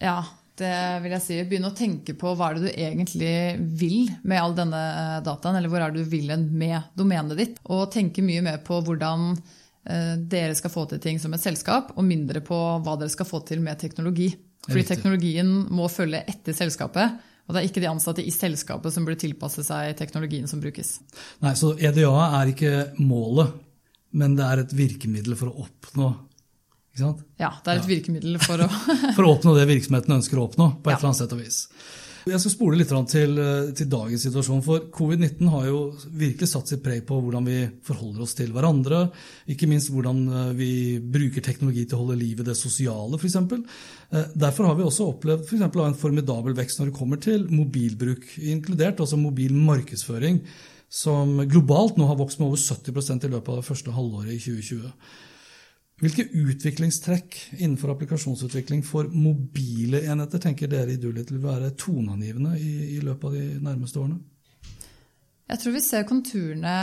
Ja, 0.00 0.18
det 0.60 0.74
vil 1.04 1.14
jeg 1.14 1.24
si. 1.24 1.38
Begynne 1.48 1.70
å 1.70 1.76
tenke 1.76 2.14
på 2.18 2.34
hva 2.36 2.50
er 2.50 2.58
det 2.58 2.66
du 2.66 2.70
egentlig 2.72 3.32
vil 3.80 4.10
med 4.22 4.40
all 4.40 4.56
denne 4.56 4.80
eh, 4.80 5.16
dataen, 5.24 5.56
eller 5.58 5.72
hvor 5.72 5.84
er 5.84 5.94
det 5.94 6.04
du 6.04 6.12
vil 6.12 6.34
med 6.50 6.92
domenet 6.98 7.38
ditt. 7.38 7.58
Og 7.72 7.88
tenke 7.92 8.24
mye 8.24 8.44
mer 8.44 8.60
på 8.66 8.80
hvordan 8.84 9.32
eh, 9.32 10.14
dere 10.20 10.56
skal 10.58 10.72
få 10.72 10.86
til 10.90 11.02
ting 11.02 11.20
som 11.22 11.34
et 11.36 11.44
selskap, 11.44 11.94
og 11.96 12.06
mindre 12.06 12.42
på 12.44 12.60
hva 12.84 12.98
dere 13.00 13.12
skal 13.12 13.28
få 13.28 13.42
til 13.48 13.62
med 13.64 13.80
teknologi. 13.80 14.32
Fordi 14.68 14.84
teknologien 14.90 15.50
må 15.72 15.86
følge 15.88 16.20
etter 16.28 16.56
selskapet. 16.56 17.16
Og 17.50 17.56
det 17.56 17.64
er 17.64 17.66
ikke 17.66 17.82
de 17.82 17.90
ansatte 17.90 18.22
i 18.22 18.30
selskapet 18.30 18.94
som 18.94 19.02
burde 19.02 19.18
tilpasse 19.18 19.64
seg 19.66 19.96
teknologien 19.98 20.46
som 20.46 20.60
brukes. 20.62 21.00
Nei, 21.42 21.56
Så 21.58 21.72
EDA 21.82 22.12
er 22.38 22.52
ikke 22.52 22.74
målet, 23.02 23.56
men 24.14 24.36
det 24.38 24.46
er 24.46 24.62
et 24.62 24.74
virkemiddel 24.78 25.34
for 25.34 25.50
å 25.50 25.64
oppnå? 25.66 26.12
Ja, 27.00 27.50
det 27.64 27.72
er 27.72 27.80
et 27.80 27.86
ja. 27.86 27.88
virkemiddel 27.88 28.38
for 28.42 28.62
å 28.62 28.68
For 29.16 29.24
å 29.24 29.32
oppnå 29.34 29.56
det 29.56 29.66
virksomheten 29.70 30.14
ønsker 30.14 30.38
å 30.38 30.46
oppnå, 30.46 30.68
på 30.78 30.92
et 30.92 30.94
ja. 30.94 31.00
eller 31.00 31.10
annet 31.10 31.20
sett 31.24 31.34
og 31.34 31.42
vis. 31.42 31.58
Jeg 32.28 32.40
skal 32.42 32.52
spole 32.52 32.76
litt 32.76 32.90
til, 33.08 33.38
eh, 33.38 33.70
til 33.72 33.88
dagens 33.88 34.22
situasjon. 34.26 34.62
For 34.62 34.80
covid-19 34.92 35.48
har 35.48 35.66
jo 35.66 35.78
virkelig 36.12 36.48
satt 36.48 36.68
sitt 36.68 36.82
preg 36.82 37.06
på 37.06 37.16
hvordan 37.16 37.46
vi 37.46 37.70
forholder 37.82 38.22
oss 38.22 38.34
til 38.34 38.52
hverandre. 38.52 39.10
Ikke 39.48 39.68
minst 39.68 39.88
hvordan 39.90 40.28
eh, 40.28 40.52
vi 40.52 40.98
bruker 41.00 41.40
teknologi 41.40 41.86
til 41.86 41.96
å 41.96 42.02
holde 42.04 42.18
liv 42.20 42.40
i 42.40 42.44
det 42.44 42.56
sosiale, 42.56 43.16
f.eks. 43.16 43.36
Eh, 43.36 44.26
derfor 44.36 44.68
har 44.68 44.76
vi 44.76 44.84
også 44.84 45.08
opplevd 45.14 45.46
for 45.46 45.56
eksempel, 45.56 45.84
en 45.86 45.96
formidabel 45.96 46.54
vekst 46.58 46.80
når 46.80 46.90
det 46.90 46.98
kommer 46.98 47.16
til 47.16 47.48
mobilbruk, 47.48 48.26
inkludert 48.38 49.00
altså 49.00 49.16
mobil 49.16 49.56
markedsføring, 49.56 50.42
som 50.90 51.38
globalt 51.48 51.96
nå 51.96 52.06
har 52.10 52.18
vokst 52.18 52.40
med 52.40 52.50
over 52.50 52.60
70% 52.60 53.24
i 53.24 53.32
løpet 53.32 53.48
av 53.48 53.60
det 53.62 53.68
første 53.70 53.96
halvåret 53.96 54.34
i 54.34 54.40
2020. 54.42 54.92
Hvilke 56.00 56.24
utviklingstrekk 56.32 57.36
innenfor 57.58 57.92
applikasjonsutvikling 57.92 58.80
for 58.86 59.10
mobile 59.12 60.00
enheter 60.08 60.40
tenker 60.40 60.70
dere 60.70 60.94
i 60.94 61.00
Dulit 61.00 61.28
vil 61.32 61.42
være 61.44 61.74
toneangivende 61.76 62.54
i, 62.56 62.70
i, 62.96 63.00
løpet 63.04 63.26
av 63.28 63.36
de 63.36 63.46
nærmeste 63.66 64.00
årene? 64.00 64.20
Jeg 65.50 65.60
tror 65.60 65.74
vi 65.74 65.82
ser 65.84 66.06
konturene 66.08 66.76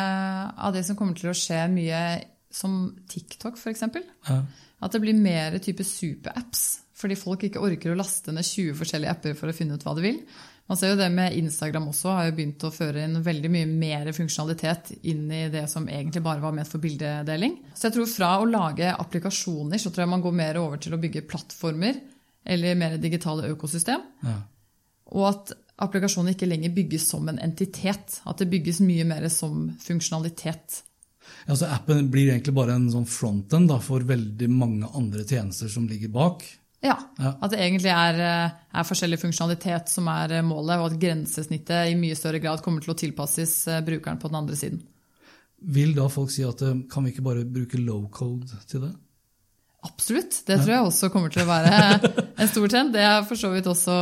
av 0.54 0.76
det 0.76 0.84
som 0.86 0.98
kommer 1.00 1.18
til 1.18 1.32
å 1.32 1.38
skje 1.38 1.64
mye 1.72 2.02
som 2.54 2.78
TikTok, 3.10 3.58
f.eks. 3.58 3.88
Ja. 4.28 4.42
At 4.84 4.94
det 4.94 5.02
blir 5.02 5.18
mer 5.18 5.58
type 5.64 5.86
superapps. 5.88 6.68
Fordi 6.98 7.18
folk 7.18 7.46
ikke 7.46 7.62
orker 7.62 7.94
å 7.94 7.98
laste 7.98 8.34
ned 8.34 8.46
20 8.46 8.78
forskjellige 8.78 9.14
apper 9.14 9.36
for 9.38 9.50
å 9.50 9.56
finne 9.56 9.78
ut 9.78 9.84
hva 9.86 9.94
de 9.98 10.06
vil. 10.06 10.22
Man 10.68 10.80
ser 10.80 10.92
jo 10.92 10.98
det 11.00 11.08
med 11.16 11.36
Instagram 11.38 11.86
også, 11.94 12.12
har 12.12 12.26
jo 12.28 12.36
begynt 12.36 12.66
å 12.68 12.74
føre 12.76 13.06
inn 13.08 13.22
veldig 13.24 13.52
mye 13.54 13.68
mer 13.70 14.10
funksjonalitet 14.16 14.92
inn 15.08 15.30
i 15.32 15.46
det 15.54 15.64
som 15.72 15.88
egentlig 15.88 16.24
bare 16.26 16.44
var 16.44 16.56
ment 16.58 16.68
for 16.68 16.84
bildedeling. 16.84 17.56
Så 17.72 17.88
jeg 17.88 17.96
tror 17.96 18.10
fra 18.12 18.34
å 18.42 18.50
lage 18.50 18.92
applikasjoner, 18.92 19.80
så 19.80 19.94
tror 19.94 20.04
jeg 20.04 20.12
man 20.12 20.26
går 20.26 20.36
mer 20.36 20.60
over 20.60 20.82
til 20.84 20.98
å 20.98 21.00
bygge 21.00 21.24
plattformer 21.32 22.02
eller 22.48 22.76
mer 22.80 22.98
digitale 23.00 23.48
økosystem. 23.54 24.04
Ja. 24.28 24.42
Og 25.16 25.30
at 25.30 25.56
applikasjoner 25.84 26.36
ikke 26.36 26.50
lenger 26.50 26.76
bygges 26.76 27.08
som 27.14 27.28
en 27.32 27.40
entitet. 27.40 28.20
At 28.28 28.42
det 28.42 28.50
bygges 28.52 28.82
mye 28.84 29.08
mer 29.08 29.28
som 29.32 29.70
funksjonalitet. 29.84 30.82
Ja, 31.48 31.56
så 31.56 31.70
Appen 31.72 32.10
blir 32.12 32.32
egentlig 32.32 32.56
bare 32.56 32.76
en 32.76 32.90
sånn 32.92 33.08
frontend 33.08 33.72
for 33.84 34.04
veldig 34.08 34.50
mange 34.52 34.90
andre 34.96 35.24
tjenester 35.28 35.72
som 35.72 35.88
ligger 35.88 36.12
bak. 36.12 36.44
Ja, 36.86 36.98
At 37.18 37.50
det 37.52 37.58
egentlig 37.58 37.90
er, 37.90 38.20
eh, 38.22 38.52
er, 38.70 38.86
forskjellig 38.86 39.18
funksjonalitet 39.22 39.90
som 39.90 40.08
er 40.14 40.38
eh, 40.38 40.46
målet, 40.46 40.78
og 40.78 40.92
at 40.92 41.00
grensesnittet 41.02 41.90
i 41.90 41.98
mye 41.98 42.18
større 42.18 42.42
grad 42.44 42.62
kommer 42.66 42.86
til 42.86 42.94
å 42.94 43.00
tilpasses 43.00 43.56
eh, 43.72 43.82
brukeren 43.86 44.22
på 44.22 44.30
den 44.30 44.40
andre 44.44 44.60
siden. 44.60 44.84
Vil 45.74 45.96
da 45.98 46.06
folk 46.14 46.30
si 46.30 46.46
at 46.46 46.62
kan 46.92 47.06
vi 47.06 47.16
ikke 47.16 47.26
bare 47.26 47.48
bruke 47.50 47.82
low 47.82 48.06
code 48.14 48.60
til 48.70 48.86
det? 48.86 48.94
Absolutt. 49.88 50.36
Det 50.46 50.58
tror 50.60 50.74
jeg 50.74 50.86
også 50.86 51.10
kommer 51.14 51.34
til 51.34 51.46
å 51.46 51.50
være 51.50 52.12
en 52.44 52.50
stor 52.52 52.70
trend. 52.70 52.94
Det 52.94 53.02
er 53.02 53.26
for 53.26 53.40
så 53.40 53.50
vidt 53.54 53.70
også 53.72 53.96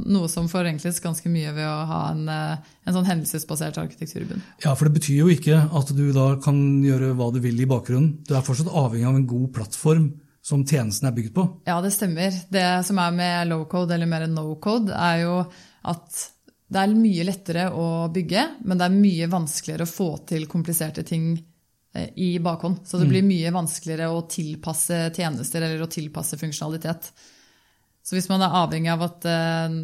noe 0.00 0.28
som 0.32 0.48
forenkles 0.48 1.02
ganske 1.04 1.28
mye 1.32 1.52
ved 1.52 1.68
å 1.68 1.76
ha 1.90 2.00
en, 2.12 2.24
en 2.30 2.96
sånn 2.96 3.08
hendelsesbasert 3.08 3.80
arkitektur 3.82 4.22
i 4.22 4.28
bunnen. 4.30 4.44
Ja, 4.64 4.72
for 4.72 4.88
det 4.88 4.96
betyr 5.00 5.24
jo 5.26 5.32
ikke 5.32 5.58
at 5.60 5.92
du 5.96 6.06
da 6.16 6.30
kan 6.44 6.56
gjøre 6.86 7.12
hva 7.18 7.28
du 7.34 7.40
vil 7.44 7.60
i 7.60 7.68
bakgrunnen. 7.68 8.22
Du 8.24 8.32
er 8.32 8.46
fortsatt 8.46 8.70
avhengig 8.72 9.10
av 9.10 9.18
en 9.18 9.28
god 9.28 9.50
plattform 9.58 10.12
som 10.44 10.60
tjenesten 10.66 11.08
er 11.08 11.14
bygd 11.16 11.32
på? 11.34 11.46
Ja, 11.64 11.78
det 11.80 11.94
stemmer. 11.94 12.34
Det 12.52 12.66
som 12.84 12.98
er 13.00 13.16
med 13.16 13.48
low 13.48 13.64
code 13.70 13.94
eller 13.96 14.08
mer 14.10 14.26
no 14.28 14.50
code, 14.60 14.92
er 14.92 15.22
jo 15.22 15.38
at 15.88 16.18
det 16.74 16.82
er 16.82 16.96
mye 16.98 17.24
lettere 17.24 17.64
å 17.72 17.86
bygge, 18.12 18.44
men 18.68 18.80
det 18.80 18.86
er 18.86 18.96
mye 18.98 19.28
vanskeligere 19.32 19.86
å 19.86 19.90
få 19.90 20.08
til 20.28 20.44
kompliserte 20.50 21.04
ting 21.06 21.30
eh, 21.96 22.10
i 22.20 22.30
bakhånd. 22.44 22.82
Så 22.84 23.00
det 23.00 23.06
mm. 23.08 23.12
blir 23.14 23.24
mye 23.28 23.52
vanskeligere 23.54 24.10
å 24.12 24.24
tilpasse 24.28 24.98
tjenester 25.16 25.64
eller 25.64 25.84
å 25.84 25.88
tilpasse 25.92 26.36
funksjonalitet. 26.40 27.08
Så 28.04 28.18
hvis 28.18 28.28
man 28.28 28.44
er 28.44 28.56
avhengig 28.60 28.90
av 28.92 29.04
at, 29.06 29.24
eh, 29.30 29.78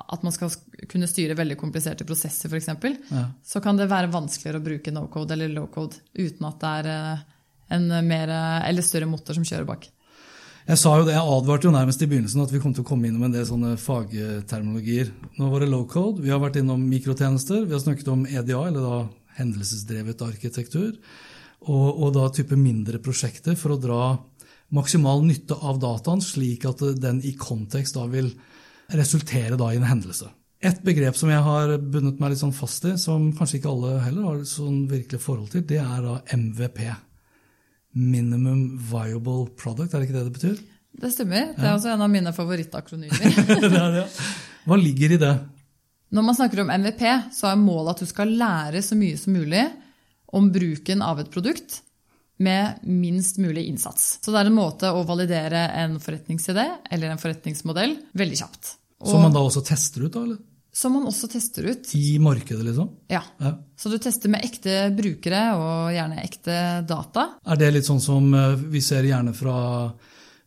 at 0.00 0.24
man 0.24 0.32
skal 0.32 0.54
kunne 0.88 1.10
styre 1.10 1.36
veldig 1.36 1.58
kompliserte 1.60 2.06
prosesser, 2.08 2.48
f.eks., 2.48 2.72
ja. 3.12 3.26
så 3.44 3.60
kan 3.60 3.76
det 3.76 3.90
være 3.92 4.12
vanskeligere 4.14 4.62
å 4.62 4.68
bruke 4.70 4.96
no 4.96 5.04
code 5.12 5.36
eller 5.36 5.52
low 5.52 5.68
code 5.72 6.00
uten 6.16 6.48
at 6.48 6.64
det 6.64 6.72
er 6.78 6.90
eh, 6.94 7.28
en 7.70 7.88
mer, 8.06 8.32
eller 8.66 8.86
større 8.86 9.08
motor 9.10 9.38
som 9.38 9.46
kjører 9.46 9.68
bak. 9.68 9.88
Jeg 10.70 10.78
sa 10.78 10.92
jo 11.00 11.06
det, 11.06 11.14
jeg 11.16 11.34
advarte 11.34 11.66
jo 11.66 11.72
nærmest 11.74 12.02
i 12.04 12.06
begynnelsen 12.06 12.42
at 12.44 12.52
vi 12.52 12.60
kom 12.62 12.74
til 12.76 12.84
å 12.84 12.86
komme 12.86 13.08
innom 13.08 13.24
en 13.26 13.32
del 13.34 13.46
sånne 13.48 13.72
fagterminologier. 13.80 15.08
Nå 15.40 15.48
var 15.50 15.64
det 15.64 15.70
low 15.72 15.86
code, 15.90 16.22
vi 16.22 16.30
har 16.30 16.42
vært 16.42 16.60
innom 16.60 16.84
mikrotjenester, 16.86 17.64
vi 17.64 17.74
har 17.74 17.82
snakket 17.82 18.10
om 18.12 18.26
EDA, 18.28 18.60
eller 18.68 18.84
da 18.84 18.98
hendelsesdrevet 19.40 20.22
arkitektur, 20.26 20.92
og, 21.64 21.88
og 21.88 22.12
da 22.14 22.28
type 22.34 22.58
mindre 22.60 23.00
prosjekter 23.02 23.56
for 23.58 23.74
å 23.74 23.80
dra 23.80 24.02
maksimal 24.76 25.24
nytte 25.26 25.56
av 25.58 25.80
dataen, 25.82 26.22
slik 26.22 26.68
at 26.68 26.84
den 27.00 27.18
i 27.26 27.34
kontekst 27.38 27.98
da 27.98 28.06
vil 28.10 28.30
resultere 28.94 29.58
da 29.58 29.72
i 29.72 29.80
en 29.80 29.88
hendelse. 29.88 30.30
Et 30.60 30.80
begrep 30.84 31.16
som 31.16 31.30
jeg 31.32 31.40
har 31.40 31.78
bundet 31.80 32.18
meg 32.20 32.34
litt 32.34 32.42
sånn 32.42 32.54
fast 32.54 32.84
i, 32.84 32.94
som 33.00 33.30
kanskje 33.36 33.58
ikke 33.58 33.70
alle 33.72 34.00
heller 34.04 34.26
har 34.28 34.42
sånn 34.48 34.84
virkelig 34.90 35.22
forhold 35.24 35.54
til, 35.54 35.64
det 35.66 35.80
er 35.80 36.02
da 36.04 36.18
MVP. 36.36 36.82
Minimum 37.96 38.78
Viable 38.90 39.48
Product, 39.58 39.92
er 39.92 40.02
det 40.02 40.08
ikke 40.08 40.18
det 40.18 40.26
det 40.28 40.36
betyr? 40.36 40.60
Det 41.00 41.10
stemmer. 41.14 41.52
Det 41.56 41.64
er 41.66 41.74
også 41.74 41.92
en 41.92 42.04
av 42.04 42.10
mine 42.10 42.32
favorittakronymer. 42.34 44.06
Hva 44.66 44.78
ligger 44.78 45.14
i 45.14 45.20
det? 45.20 45.34
Når 46.10 46.26
man 46.26 46.36
snakker 46.36 46.64
om 46.64 46.72
MVP, 46.82 47.04
så 47.34 47.52
er 47.52 47.60
målet 47.60 47.94
at 47.94 48.02
du 48.02 48.10
skal 48.10 48.34
lære 48.34 48.82
så 48.82 48.98
mye 48.98 49.18
som 49.18 49.36
mulig 49.38 49.62
om 50.34 50.50
bruken 50.52 51.02
av 51.06 51.22
et 51.22 51.30
produkt 51.30 51.80
med 52.40 52.82
minst 52.88 53.38
mulig 53.38 53.66
innsats. 53.68 54.18
Så 54.24 54.32
det 54.32 54.40
er 54.40 54.50
en 54.50 54.56
måte 54.56 54.90
å 54.90 55.04
validere 55.06 55.66
en 55.82 55.98
forretningsidé 56.02 56.66
eller 56.90 57.12
en 57.12 57.20
forretningsmodell 57.20 57.98
veldig 58.16 58.38
kjapt. 58.40 58.76
Som 59.06 59.24
man 59.24 59.34
da 59.34 59.42
også 59.44 59.62
tester 59.64 60.06
ut, 60.06 60.12
da? 60.14 60.24
eller? 60.24 60.40
Som 60.72 60.94
man 60.94 61.06
også 61.10 61.26
tester 61.32 61.66
ut. 61.72 61.88
I 61.98 62.18
markedet, 62.22 62.62
liksom? 62.64 62.92
Ja. 63.10 63.22
Ja. 63.42 63.56
Så 63.76 63.90
du 63.90 63.98
tester 63.98 64.30
med 64.30 64.44
ekte 64.46 64.76
brukere 64.94 65.40
og 65.58 65.90
gjerne 65.96 66.22
ekte 66.22 66.56
data. 66.86 67.26
Er 67.42 67.58
det 67.58 67.72
litt 67.74 67.88
sånn 67.88 68.02
som 68.02 68.30
eh, 68.34 68.54
vi 68.70 68.82
ser 68.84 69.08
gjerne 69.08 69.34
fra, 69.34 69.56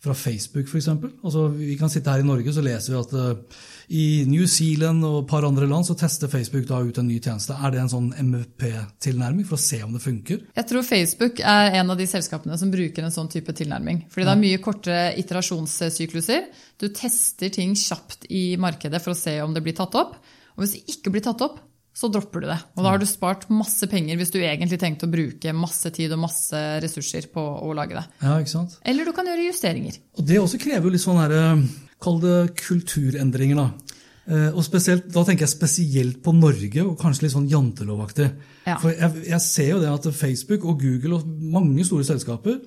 fra 0.04 0.14
Facebook, 0.18 0.68
f.eks.? 0.68 0.90
Altså, 1.24 1.46
vi 1.56 1.78
kan 1.80 1.92
sitte 1.92 2.12
her 2.12 2.24
i 2.24 2.28
Norge 2.28 2.52
så 2.52 2.64
leser 2.64 2.92
vi 2.92 3.00
at 3.00 3.14
uh, 3.16 3.62
i 3.96 4.04
New 4.28 4.44
Zealand 4.52 5.04
og 5.08 5.22
et 5.22 5.30
par 5.30 5.48
andre 5.48 5.68
land 5.70 5.88
så 5.88 5.96
tester 6.00 6.32
Facebook 6.32 6.68
da 6.68 6.82
ut 6.84 7.00
en 7.00 7.08
ny 7.08 7.22
tjeneste. 7.22 7.56
Er 7.56 7.72
det 7.72 7.80
en 7.80 7.92
sånn 7.92 8.10
MVP-tilnærming 8.20 9.48
for 9.48 9.56
å 9.56 9.64
se 9.64 9.80
om 9.86 9.96
det 9.96 10.04
funker? 10.04 10.44
Jeg 10.60 10.70
tror 10.70 10.88
Facebook 10.88 11.40
er 11.40 11.80
en 11.80 11.96
av 11.96 12.00
de 12.00 12.08
selskapene 12.10 12.60
som 12.60 12.72
bruker 12.74 13.08
en 13.08 13.16
sånn 13.16 13.32
type 13.32 13.56
tilnærming. 13.56 14.06
Fordi 14.12 14.28
det 14.28 14.36
er 14.36 14.44
mye 14.44 14.64
kortere 14.64 15.04
iterasjonssykluser. 15.24 16.48
Du 16.84 16.90
tester 16.92 17.54
ting 17.54 17.76
kjapt 17.80 18.28
i 18.32 18.46
markedet 18.60 19.00
for 19.04 19.16
å 19.16 19.20
se 19.20 19.38
om 19.44 19.56
det 19.56 19.64
blir 19.64 19.78
tatt 19.78 19.96
opp. 20.00 20.18
Og 20.58 20.66
hvis 20.66 20.76
det 20.76 20.98
ikke 20.98 21.16
blir 21.16 21.24
tatt 21.26 21.48
opp, 21.48 21.62
så 21.94 22.10
dropper 22.10 22.42
du 22.42 22.48
det. 22.50 22.58
Og 22.76 22.84
da 22.84 22.90
har 22.96 23.02
du 23.02 23.06
spart 23.06 23.46
masse 23.54 23.86
penger 23.90 24.18
hvis 24.18 24.32
du 24.34 24.40
egentlig 24.42 24.80
tenkte 24.82 25.06
å 25.06 25.12
bruke 25.14 25.54
masse 25.54 25.92
tid 25.94 26.12
og 26.16 26.24
masse 26.26 26.62
ressurser 26.82 27.28
på 27.34 27.42
å 27.42 27.74
lage 27.78 28.00
det. 28.00 28.06
Ja, 28.24 28.40
ikke 28.42 28.54
sant? 28.56 28.80
Eller 28.82 29.06
du 29.06 29.14
kan 29.14 29.30
gjøre 29.30 29.46
justeringer. 29.46 30.00
Og 30.18 30.26
det 30.26 30.40
også 30.42 30.58
krever 30.62 30.90
jo 30.90 30.94
litt 30.96 31.06
sånn 31.06 31.22
eh, 31.28 31.66
kall 32.02 32.18
det 32.24 32.38
kulturendringer, 32.64 33.62
da. 33.62 33.98
Eh, 34.26 34.50
Og 34.56 34.64
spesielt, 34.66 35.10
Da 35.14 35.24
tenker 35.28 35.46
jeg 35.46 35.54
spesielt 35.54 36.22
på 36.24 36.34
Norge, 36.34 36.82
og 36.82 36.98
kanskje 37.00 37.28
litt 37.28 37.36
sånn 37.36 37.50
jantelovaktig. 37.52 38.30
Ja. 38.66 38.78
For 38.82 38.90
jeg, 38.96 39.28
jeg 39.30 39.42
ser 39.46 39.70
jo 39.76 39.82
det 39.84 39.92
at 39.94 40.10
Facebook 40.16 40.66
og 40.66 40.82
Google 40.82 41.20
og 41.20 41.28
mange 41.28 41.86
store 41.86 42.08
selskaper 42.08 42.62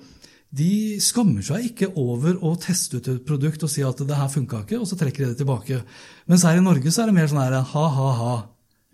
de 0.57 0.95
skammer 1.03 1.43
seg 1.43 1.65
ikke 1.73 1.89
over 1.99 2.37
å 2.45 2.53
teste 2.55 3.01
ut 3.01 3.07
et 3.11 3.25
produkt 3.27 3.65
og 3.65 3.69
si 3.71 3.83
at 3.83 3.99
det 3.99 4.15
her 4.15 4.29
funka 4.31 4.61
ikke, 4.63 4.79
og 4.79 4.87
så 4.87 4.95
trekker 4.95 5.25
de 5.25 5.33
det 5.33 5.41
tilbake. 5.41 5.81
Mens 6.31 6.45
her 6.47 6.55
i 6.55 6.63
Norge 6.63 6.87
så 6.87 7.03
er 7.03 7.09
det 7.11 7.17
mer 7.17 7.27
sånn 7.27 7.41
her 7.43 7.57
ha-ha-ha. 7.73 8.35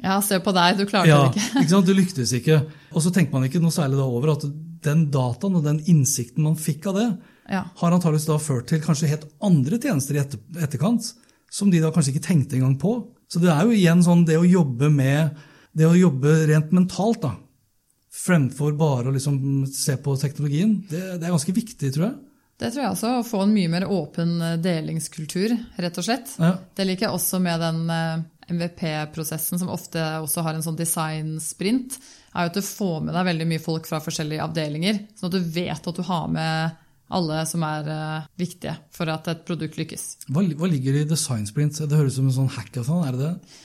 Ja, 0.03 0.17
se 0.21 0.39
på 0.43 0.51
deg, 0.55 0.77
du 0.77 0.85
klarte 0.89 1.07
Ja, 1.07 1.21
det 1.29 1.37
ikke. 1.39 1.61
ikke 1.63 1.69
sant? 1.71 1.87
Du 1.87 1.93
lyktes 1.95 2.33
ikke. 2.35 2.57
Og 2.91 3.01
så 3.05 3.11
tenker 3.15 3.31
man 3.37 3.45
ikke 3.47 3.61
noe 3.63 3.71
særlig 3.71 3.97
da 4.01 4.03
over 4.05 4.33
at 4.35 4.43
den 4.83 5.05
dataen 5.13 5.55
og 5.55 5.63
den 5.63 5.79
innsikten 5.87 6.43
man 6.43 6.57
fikk 6.59 6.89
av 6.91 6.97
det, 6.99 7.05
Ja. 7.49 7.61
har 7.79 7.91
antageligvis 7.95 8.27
da 8.27 8.37
ført 8.39 8.67
til 8.67 8.81
kanskje 8.83 9.07
helt 9.11 9.25
andre 9.41 9.79
tjenester 9.79 10.15
i 10.15 10.19
etter, 10.19 10.39
etterkant, 10.63 11.13
som 11.51 11.71
de 11.71 11.79
da 11.79 11.91
kanskje 11.91 12.13
ikke 12.15 12.27
tenkte 12.27 12.55
engang 12.59 12.75
på. 12.79 12.91
Så 13.31 13.39
det 13.39 13.49
er 13.51 13.63
jo 13.63 13.71
igjen 13.75 14.03
sånn 14.03 14.25
det 14.27 14.35
å 14.39 14.43
jobbe 14.47 14.89
med 14.91 15.35
det 15.75 15.87
å 15.87 15.95
jobbe 15.97 16.35
rent 16.51 16.71
mentalt, 16.75 17.21
da, 17.23 17.31
fremfor 18.13 18.75
bare 18.77 19.09
å 19.09 19.13
liksom 19.15 19.65
se 19.73 19.95
på 19.97 20.13
teknologien, 20.21 20.75
det, 20.89 20.99
det 21.19 21.25
er 21.27 21.33
ganske 21.33 21.55
viktig, 21.55 21.93
tror 21.95 22.05
jeg. 22.09 22.15
Det 22.61 22.69
tror 22.71 22.83
jeg 22.83 22.91
også. 22.93 23.09
Å 23.19 23.23
få 23.25 23.39
en 23.43 23.53
mye 23.55 23.69
mer 23.71 23.87
åpen 23.89 24.35
eh, 24.45 24.57
delingskultur, 24.61 25.55
rett 25.81 25.97
og 25.97 26.05
slett. 26.05 26.35
Ja. 26.37 26.51
Det 26.77 26.85
liker 26.85 27.07
jeg 27.07 27.15
også 27.17 27.39
med 27.41 27.59
den 27.63 27.79
eh, 27.89 28.21
MVP-prosessen, 28.51 29.61
som 29.61 29.71
ofte 29.73 30.01
også 30.23 30.43
har 30.45 30.57
en 30.57 30.65
sånn 30.65 30.79
design-sprint, 30.79 31.97
er 32.33 32.45
jo 32.45 32.51
at 32.51 32.57
du 32.57 32.65
får 32.65 33.03
med 33.05 33.15
deg 33.15 33.27
veldig 33.29 33.49
mye 33.49 33.63
folk 33.63 33.89
fra 33.89 34.01
forskjellige 34.03 34.43
avdelinger, 34.45 35.03
sånn 35.17 35.31
at 35.31 35.37
du 35.37 35.51
vet 35.55 35.91
at 35.91 35.99
du 35.99 36.03
har 36.07 36.31
med 36.31 36.79
alle 37.13 37.41
som 37.45 37.63
er 37.67 37.89
eh, 37.93 38.29
viktige 38.41 38.73
for 38.93 39.11
at 39.13 39.27
et 39.31 39.43
produkt 39.47 39.77
lykkes. 39.77 40.05
Hva, 40.29 40.45
hva 40.57 40.69
ligger 40.71 41.01
i 41.01 41.07
design 41.09 41.45
sprint? 41.49 41.77
Det 41.77 41.99
høres 41.99 42.15
ut 42.15 42.21
som 42.21 42.31
en 42.31 42.37
sånn 42.39 42.53
hackathon, 42.55 43.03
er 43.07 43.17
det 43.17 43.27
det? 43.27 43.59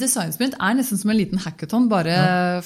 Design 0.00 0.32
sprint 0.34 0.56
er 0.62 0.76
nesten 0.78 0.98
som 1.00 1.10
en 1.12 1.18
liten 1.18 1.42
hackathon, 1.42 1.88
bare 1.90 2.16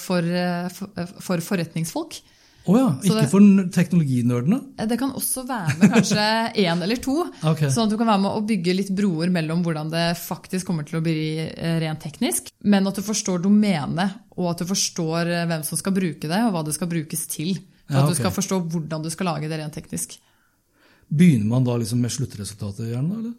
for, 0.00 0.24
eh, 0.24 0.70
for, 0.72 1.12
for 1.24 1.44
forretningsfolk. 1.44 2.20
Å 2.64 2.74
ja, 2.78 2.84
ikke 3.04 3.16
det- 3.20 3.28
for 3.28 3.40
teknologinerdene? 3.76 4.58
Eh, 4.80 4.86
Det 4.88 4.96
kan 4.98 5.10
også 5.12 5.42
være 5.46 5.74
med 5.78 5.90
kanskje 5.92 6.24
én 6.64 6.82
eller 6.82 6.96
to. 6.96 7.16
Okay. 7.44 7.68
Sånn 7.68 7.84
at 7.84 7.92
du 7.92 7.98
kan 8.00 8.08
være 8.08 8.22
med 8.24 8.30
å 8.38 8.40
bygge 8.48 8.74
litt 8.78 8.92
broer 8.96 9.28
mellom 9.34 9.62
hvordan 9.66 9.90
det 9.92 10.04
faktisk 10.16 10.66
kommer 10.70 10.86
til 10.88 11.00
å 11.00 11.02
bli 11.04 11.18
eh, 11.44 11.76
rent 11.84 12.00
teknisk, 12.00 12.48
men 12.64 12.86
at 12.88 12.96
du 12.96 13.02
forstår 13.04 13.42
domenet, 13.44 14.16
og 14.38 14.50
at 14.54 14.64
du 14.64 14.64
forstår 14.70 15.28
eh, 15.28 15.44
hvem 15.50 15.62
som 15.68 15.76
skal 15.80 15.92
bruke 15.92 16.24
det, 16.30 16.40
og 16.46 16.52
hva 16.56 16.64
det 16.64 16.74
skal 16.78 16.88
brukes 16.88 17.26
til. 17.28 17.58
For 17.84 17.98
Ja, 17.98 18.02
at 18.06 18.14
du 18.14 18.16
skal 18.16 18.32
forstå 18.32 18.62
hvordan 18.72 19.02
du 19.04 19.10
skal 19.12 19.26
lage 19.28 19.48
det 19.52 19.58
rent 19.60 19.74
teknisk. 19.76 20.16
Begynner 21.12 21.44
man 21.50 21.64
da 21.68 21.76
liksom 21.76 22.00
med 22.00 22.10
sluttresultatet 22.16 22.88
gjerne, 22.94 23.18
eller? 23.20 23.34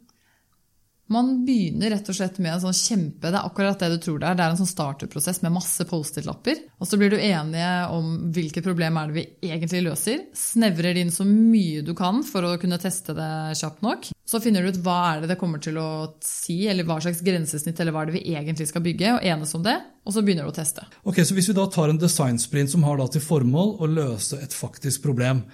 Man 1.11 1.45
begynner 1.45 1.91
rett 1.93 2.07
og 2.09 2.15
slett 2.17 2.39
med 2.41 2.55
en 2.55 2.61
sånn 2.63 2.73
kjempe 2.73 3.29
Det 3.29 3.37
er 3.37 3.45
akkurat 3.45 3.77
det 3.77 3.91
du 3.93 3.97
tror 4.01 4.17
det 4.21 4.29
er. 4.29 4.37
Det 4.39 4.45
er 4.45 4.53
en 4.55 4.59
sånn 4.61 4.71
starterprosess 4.71 5.43
med 5.43 5.53
masse 5.53 5.85
Post-It-lapper. 5.85 6.63
Og 6.81 6.89
så 6.89 6.97
blir 6.97 7.13
du 7.13 7.19
enige 7.19 7.73
om 7.93 8.31
hvilket 8.33 8.65
problem 8.65 8.97
er 8.97 9.11
det 9.11 9.17
vi 9.19 9.25
egentlig 9.51 9.83
løser. 9.85 10.23
Snevrer 10.33 10.97
det 10.97 11.05
inn 11.05 11.13
så 11.13 11.27
mye 11.27 11.83
du 11.85 11.93
kan 11.97 12.23
for 12.25 12.47
å 12.47 12.55
kunne 12.61 12.81
teste 12.81 13.13
det 13.17 13.29
kjapt 13.59 13.85
nok. 13.85 14.09
Så 14.25 14.41
finner 14.41 14.65
du 14.65 14.73
ut 14.73 14.81
hva 14.81 14.97
er 15.11 15.21
det 15.21 15.29
det 15.35 15.37
kommer 15.37 15.61
til 15.61 15.77
å 15.77 15.89
si, 16.25 16.63
eller 16.71 16.87
hva 16.87 16.97
slags 17.03 17.21
grensesnitt 17.25 17.77
eller 17.79 17.93
hva 17.93 18.01
er 18.01 18.09
det 18.09 18.17
vi 18.17 18.33
egentlig 18.33 18.65
skal 18.71 18.81
bygge, 18.85 19.13
og 19.19 19.29
enes 19.29 19.53
om 19.53 19.65
det. 19.65 19.77
Og 20.05 20.15
så 20.15 20.25
begynner 20.25 20.49
du 20.49 20.53
å 20.55 20.57
teste. 20.57 20.87
Ok, 21.05 21.21
så 21.21 21.37
Hvis 21.37 21.51
vi 21.51 21.57
da 21.57 21.67
tar 21.69 21.93
en 21.93 22.01
designsprint 22.01 22.73
som 22.73 22.85
har 22.87 23.05
til 23.13 23.21
formål 23.21 23.77
å 23.77 23.89
løse 23.93 24.41
et 24.41 24.53
faktisk 24.57 25.05
problem, 25.05 25.45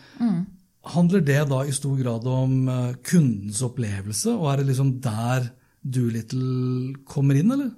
handler 0.82 1.22
det 1.26 1.42
da 1.50 1.64
i 1.66 1.74
stor 1.76 1.98
grad 2.00 2.28
om 2.28 2.70
eh, 2.70 2.94
kundens 3.06 3.62
opplevelse, 3.66 4.34
og 4.34 4.52
er 4.52 4.62
det 4.62 4.72
liksom 4.72 4.96
der 5.04 5.52
Doolittle 5.82 6.96
kommer 7.10 7.38
inn, 7.38 7.54
eller? 7.54 7.72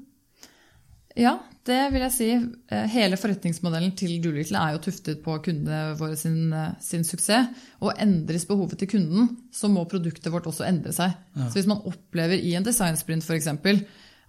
Ja, 1.16 1.38
det 1.68 1.80
vil 1.94 2.04
jeg 2.04 2.14
si. 2.16 2.30
Eh, 2.34 2.86
Hele 2.92 3.20
forretningsmodellen 3.20 3.94
til 4.00 4.16
Doolittle 4.24 4.60
er 4.60 4.76
jo 4.76 4.84
tuftet 4.88 5.22
på 5.24 5.36
kundene 5.46 5.98
våre 6.00 6.18
sin, 6.20 6.52
eh, 6.54 6.74
sin 6.84 7.06
suksess. 7.08 7.52
Og 7.84 7.94
endres 8.02 8.48
behovet 8.50 8.80
til 8.80 8.92
kunden, 8.96 9.30
så 9.54 9.70
må 9.72 9.86
produktet 9.90 10.32
vårt 10.34 10.48
også 10.50 10.68
endre 10.68 10.96
seg. 10.96 11.14
Så 11.36 11.60
hvis 11.60 11.70
man 11.70 11.84
opplever 11.86 12.40
i 12.40 12.56
en 12.56 12.66
designsprint 12.66 13.24
f.eks. 13.24 13.48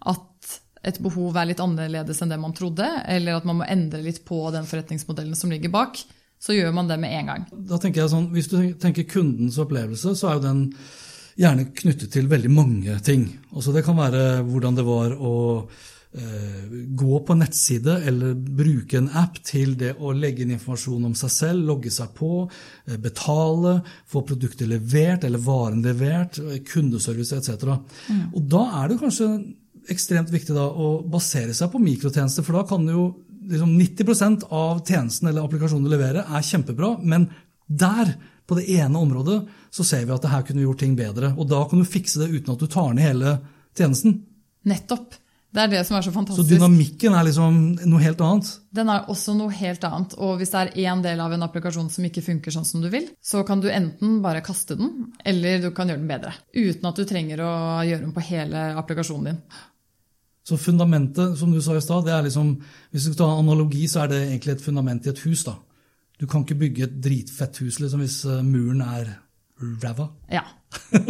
at 0.04 0.60
et 0.84 1.00
behov 1.00 1.36
er 1.40 1.48
litt 1.48 1.62
annerledes 1.64 2.20
enn 2.20 2.28
det 2.28 2.38
man 2.40 2.52
trodde, 2.52 2.86
eller 3.08 3.38
at 3.38 3.46
man 3.48 3.62
må 3.62 3.64
endre 3.64 4.02
litt 4.04 4.20
på 4.26 4.42
den 4.52 4.66
forretningsmodellen 4.68 5.38
som 5.38 5.50
ligger 5.50 5.72
bak, 5.72 6.02
så 6.44 6.52
gjør 6.52 6.74
man 6.76 6.90
det 6.90 7.00
med 7.00 7.14
en 7.16 7.32
gang. 7.32 7.48
Da 7.70 7.80
tenker 7.80 8.02
jeg 8.02 8.12
sånn, 8.12 8.28
Hvis 8.34 8.50
du 8.52 8.58
tenker 8.80 9.08
kundens 9.08 9.56
opplevelse, 9.62 10.12
så 10.18 10.28
er 10.28 10.38
jo 10.38 10.44
den 10.44 10.60
gjerne 11.40 11.70
knyttet 11.74 12.12
til 12.14 12.28
veldig 12.30 12.52
mange 12.52 13.00
ting. 13.06 13.26
Også 13.56 13.72
det 13.74 13.84
kan 13.86 13.96
være 13.98 14.44
hvordan 14.46 14.76
det 14.76 14.84
var 14.86 15.16
å 15.16 15.32
eh, 15.64 16.76
gå 17.00 17.22
på 17.26 17.36
nettside 17.40 17.96
eller 18.10 18.36
bruke 18.36 19.00
en 19.00 19.08
app 19.18 19.40
til 19.46 19.74
det 19.80 19.94
å 19.98 20.12
legge 20.14 20.44
inn 20.44 20.54
informasjon 20.54 21.08
om 21.08 21.16
seg 21.18 21.32
selv, 21.32 21.64
logge 21.72 21.90
seg 21.94 22.12
på, 22.14 22.44
eh, 22.86 23.00
betale, 23.02 23.78
få 24.06 24.22
produktet 24.28 24.68
levert 24.70 25.24
eller 25.24 25.42
varen 25.42 25.82
levert, 25.82 26.38
eh, 26.44 26.60
kundeservice 26.68 27.40
etc. 27.40 27.80
Og 28.34 28.40
da 28.52 28.66
er 28.82 28.92
det 28.92 29.00
kanskje 29.02 29.32
ekstremt 29.90 30.30
viktig 30.32 30.54
å 30.56 30.96
basere 31.10 31.56
seg 31.56 31.72
på 31.72 31.82
mikrotjenester, 31.82 32.44
for 32.44 32.60
da 32.60 32.68
kan 32.68 32.86
jo 32.88 33.08
liksom 33.50 33.74
90% 33.80 34.46
av 34.50 34.84
tjenesten 34.86 35.30
eller 35.30 35.44
applikasjonen 35.46 35.86
du 35.86 35.92
leverer, 35.92 36.24
er 36.24 36.46
kjempebra, 36.46 36.94
men 37.02 37.28
der, 37.66 38.14
på 38.46 38.58
det 38.58 38.68
ene 38.76 39.00
området, 39.00 39.40
så 39.72 39.86
ser 39.86 40.04
vi 40.04 40.14
at 40.14 40.24
det 40.24 40.32
her 40.32 40.46
kunne 40.46 40.64
gjort 40.64 40.82
ting 40.84 40.94
bedre. 40.98 41.32
Og 41.38 41.48
da 41.50 41.64
kan 41.68 41.80
du 41.80 41.88
fikse 41.88 42.22
det 42.22 42.32
uten 42.32 42.54
at 42.54 42.62
du 42.62 42.70
tar 42.70 42.92
ned 42.94 43.08
hele 43.08 43.36
tjenesten. 43.76 44.18
Nettopp. 44.68 45.20
Det 45.54 45.62
er 45.62 45.70
det 45.70 45.84
som 45.86 45.94
er 45.94 46.02
så 46.02 46.10
fantastisk. 46.10 46.48
Så 46.48 46.56
dynamikken 46.56 47.14
er 47.14 47.26
liksom 47.28 47.58
noe 47.86 48.02
helt 48.02 48.22
annet. 48.26 48.48
Den 48.74 48.88
er 48.90 49.04
også 49.12 49.36
noe 49.38 49.54
helt 49.54 49.84
annet. 49.86 50.16
Og 50.18 50.40
hvis 50.40 50.50
det 50.50 50.62
er 50.64 50.88
én 50.90 51.02
del 51.04 51.20
av 51.22 51.34
en 51.34 51.46
applikasjon 51.46 51.92
som 51.94 52.08
ikke 52.08 52.24
funker 52.26 52.54
sånn 52.54 52.66
som 52.66 52.82
du 52.82 52.88
vil, 52.90 53.06
så 53.22 53.44
kan 53.46 53.62
du 53.62 53.68
enten 53.70 54.16
bare 54.24 54.42
kaste 54.42 54.74
den, 54.80 55.12
eller 55.22 55.62
du 55.62 55.68
kan 55.76 55.92
gjøre 55.92 56.02
den 56.02 56.10
bedre. 56.10 56.34
Uten 56.50 56.90
at 56.90 56.98
du 56.98 57.06
trenger 57.06 57.44
å 57.46 57.52
gjøre 57.86 58.02
den 58.02 58.16
på 58.16 58.26
hele 58.32 58.64
applikasjonen 58.82 59.30
din. 59.30 59.38
Så 60.44 60.58
fundamentet, 60.60 61.38
som 61.40 61.52
du 61.52 61.60
sa 61.64 61.76
i 61.76 61.80
stad, 61.80 62.04
det 62.04 62.12
er 62.12 62.26
liksom 62.26 62.50
Hvis 62.92 63.06
du 63.06 63.12
skal 63.12 63.20
ta 63.22 63.28
en 63.32 63.46
analogi, 63.46 63.86
så 63.88 64.04
er 64.04 64.12
det 64.12 64.22
egentlig 64.26 64.56
et 64.58 64.64
fundament 64.64 65.06
i 65.06 65.12
et 65.14 65.22
hus. 65.24 65.44
da. 65.44 65.56
Du 66.20 66.26
kan 66.26 66.44
ikke 66.44 66.60
bygge 66.60 66.84
et 66.84 66.98
dritfett 67.02 67.62
hus 67.64 67.80
liksom, 67.80 68.02
hvis 68.04 68.24
eh, 68.28 68.42
muren 68.44 68.82
er 68.84 69.16
ræva. 69.82 70.08
Ja. 70.30 70.44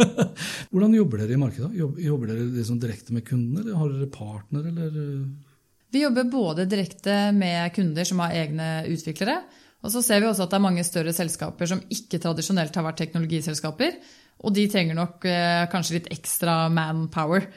Hvordan 0.71 0.95
jobber 0.95 1.21
dere 1.21 1.35
i 1.35 1.41
markedet? 1.41 1.73
Jobber 1.75 2.31
dere 2.31 2.47
liksom 2.55 2.79
direkte 2.81 3.13
med 3.13 3.25
kundene, 3.27 3.61
eller 3.63 3.77
har 3.79 3.91
dere 3.91 4.09
partner, 4.13 4.71
eller 4.71 4.97
eh? 5.03 5.27
Vi 5.95 6.01
jobber 6.01 6.27
både 6.27 6.65
direkte 6.67 7.13
med 7.31 7.71
kunder 7.75 8.07
som 8.07 8.19
har 8.19 8.33
egne 8.35 8.67
utviklere, 8.91 9.37
og 9.85 9.93
så 9.93 10.01
ser 10.03 10.19
vi 10.19 10.27
også 10.27 10.43
at 10.43 10.51
det 10.51 10.57
er 10.57 10.65
mange 10.65 10.83
større 10.83 11.13
selskaper 11.15 11.69
som 11.69 11.83
ikke 11.93 12.19
tradisjonelt 12.19 12.75
har 12.75 12.83
vært 12.87 12.99
teknologiselskaper, 13.03 13.99
og 14.43 14.55
de 14.57 14.65
trenger 14.71 14.97
nok 14.97 15.27
eh, 15.29 15.63
kanskje 15.71 15.99
litt 15.99 16.09
ekstra 16.11 16.65
manpower. 16.73 17.47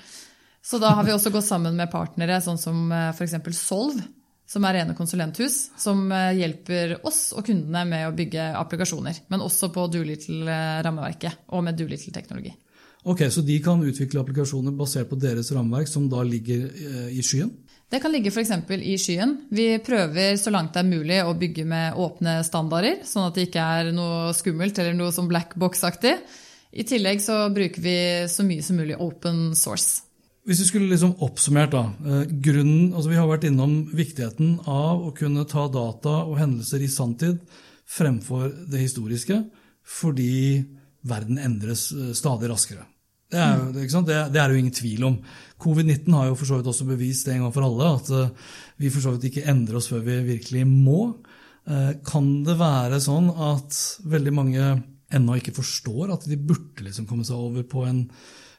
Så 0.68 0.76
da 0.78 0.92
har 0.92 1.06
vi 1.06 1.14
også 1.14 1.32
gått 1.32 1.46
sammen 1.46 1.78
med 1.78 1.88
partnere 1.88 2.42
sånn 2.44 2.58
som 2.60 2.90
eh, 2.92 3.08
f.eks. 3.14 3.38
Solv, 3.56 4.00
som 4.48 4.64
er 4.68 4.76
rene 4.76 4.96
konsulenthus, 4.96 5.56
som 5.80 6.02
eh, 6.12 6.34
hjelper 6.42 6.98
oss 7.08 7.30
og 7.32 7.46
kundene 7.46 7.86
med 7.88 8.04
å 8.04 8.16
bygge 8.16 8.50
applikasjoner, 8.58 9.22
men 9.32 9.44
også 9.44 9.70
på 9.72 9.86
Doolittle-rammeverket 9.94 11.46
og 11.56 11.64
med 11.64 11.78
Doolittle-teknologi. 11.78 12.52
Ok, 13.08 13.22
Så 13.32 13.40
de 13.46 13.56
kan 13.64 13.80
utvikle 13.80 14.20
applikasjoner 14.20 14.74
basert 14.76 15.08
på 15.08 15.16
deres 15.16 15.48
rammeverk, 15.54 15.88
som 15.88 16.10
da 16.12 16.20
ligger 16.26 16.66
eh, 16.68 17.06
i 17.16 17.24
skyen? 17.24 17.54
Det 17.88 18.02
kan 18.02 18.12
ligge 18.12 18.28
f.eks. 18.28 18.52
i 18.76 18.98
skyen. 19.00 19.32
Vi 19.48 19.70
prøver 19.80 20.36
så 20.36 20.52
langt 20.52 20.74
det 20.76 20.82
er 20.82 20.90
mulig 20.90 21.22
å 21.24 21.32
bygge 21.38 21.64
med 21.64 21.96
åpne 21.96 22.42
standarder, 22.44 23.00
sånn 23.08 23.30
at 23.30 23.38
det 23.38 23.46
ikke 23.48 23.64
er 23.78 23.88
noe 23.96 24.34
skummelt 24.36 24.76
eller 24.82 24.92
noe 24.98 25.16
som 25.16 25.30
black 25.30 25.56
box-aktig. 25.56 26.12
I 26.76 26.84
tillegg 26.84 27.24
så 27.24 27.46
bruker 27.56 27.80
vi 27.80 27.96
så 28.28 28.44
mye 28.44 28.66
som 28.66 28.76
mulig 28.76 29.00
open 29.00 29.56
source. 29.56 30.04
Hvis 30.48 30.62
vi 30.62 30.66
skulle 30.70 30.88
liksom 30.88 31.18
oppsummert 31.20 31.74
da, 31.74 31.82
eh, 32.08 32.22
grunnen, 32.40 32.94
altså 32.94 33.10
Vi 33.10 33.16
har 33.16 33.28
vært 33.28 33.44
innom 33.44 33.90
viktigheten 33.92 34.60
av 34.64 35.02
å 35.04 35.12
kunne 35.12 35.44
ta 35.44 35.68
data 35.68 36.24
og 36.24 36.38
hendelser 36.38 36.80
i 36.80 36.88
sanntid 36.88 37.42
fremfor 37.84 38.48
det 38.70 38.80
historiske, 38.80 39.44
fordi 39.84 40.64
verden 41.04 41.36
endres 41.36 41.92
eh, 41.92 42.14
stadig 42.16 42.48
raskere. 42.48 42.86
Det 43.28 43.36
er, 43.36 43.58
jo, 43.60 44.00
det, 44.08 44.32
det 44.32 44.40
er 44.40 44.48
jo 44.48 44.56
ingen 44.56 44.72
tvil 44.72 45.04
om. 45.04 45.18
Covid-19 45.60 46.16
har 46.16 46.30
jo 46.30 46.34
for 46.40 46.48
så 46.48 46.56
vidt 46.56 46.72
også 46.72 46.88
bevist 46.88 47.28
det 47.28 47.34
en 47.34 47.44
gang 47.44 47.52
for 47.52 47.68
alle 47.68 47.92
at 47.98 48.10
eh, 48.16 48.32
vi 48.80 48.88
for 48.88 49.04
så 49.04 49.12
vidt 49.12 49.28
ikke 49.28 49.46
endrer 49.52 49.76
oss 49.82 49.90
før 49.92 50.00
vi 50.06 50.16
virkelig 50.32 50.64
må. 50.64 51.12
Kan 52.08 52.28
det 52.46 52.54
være 52.56 52.96
sånn 53.04 53.26
at 53.28 53.76
veldig 54.08 54.32
mange 54.32 54.68
ennå 55.12 55.34
ikke 55.36 55.52
forstår 55.52 56.14
at 56.14 56.24
de 56.24 56.38
burde 56.40 56.86
liksom 56.86 57.04
komme 57.04 57.26
seg 57.28 57.36
over 57.36 57.66
på 57.68 57.82
en 57.84 58.06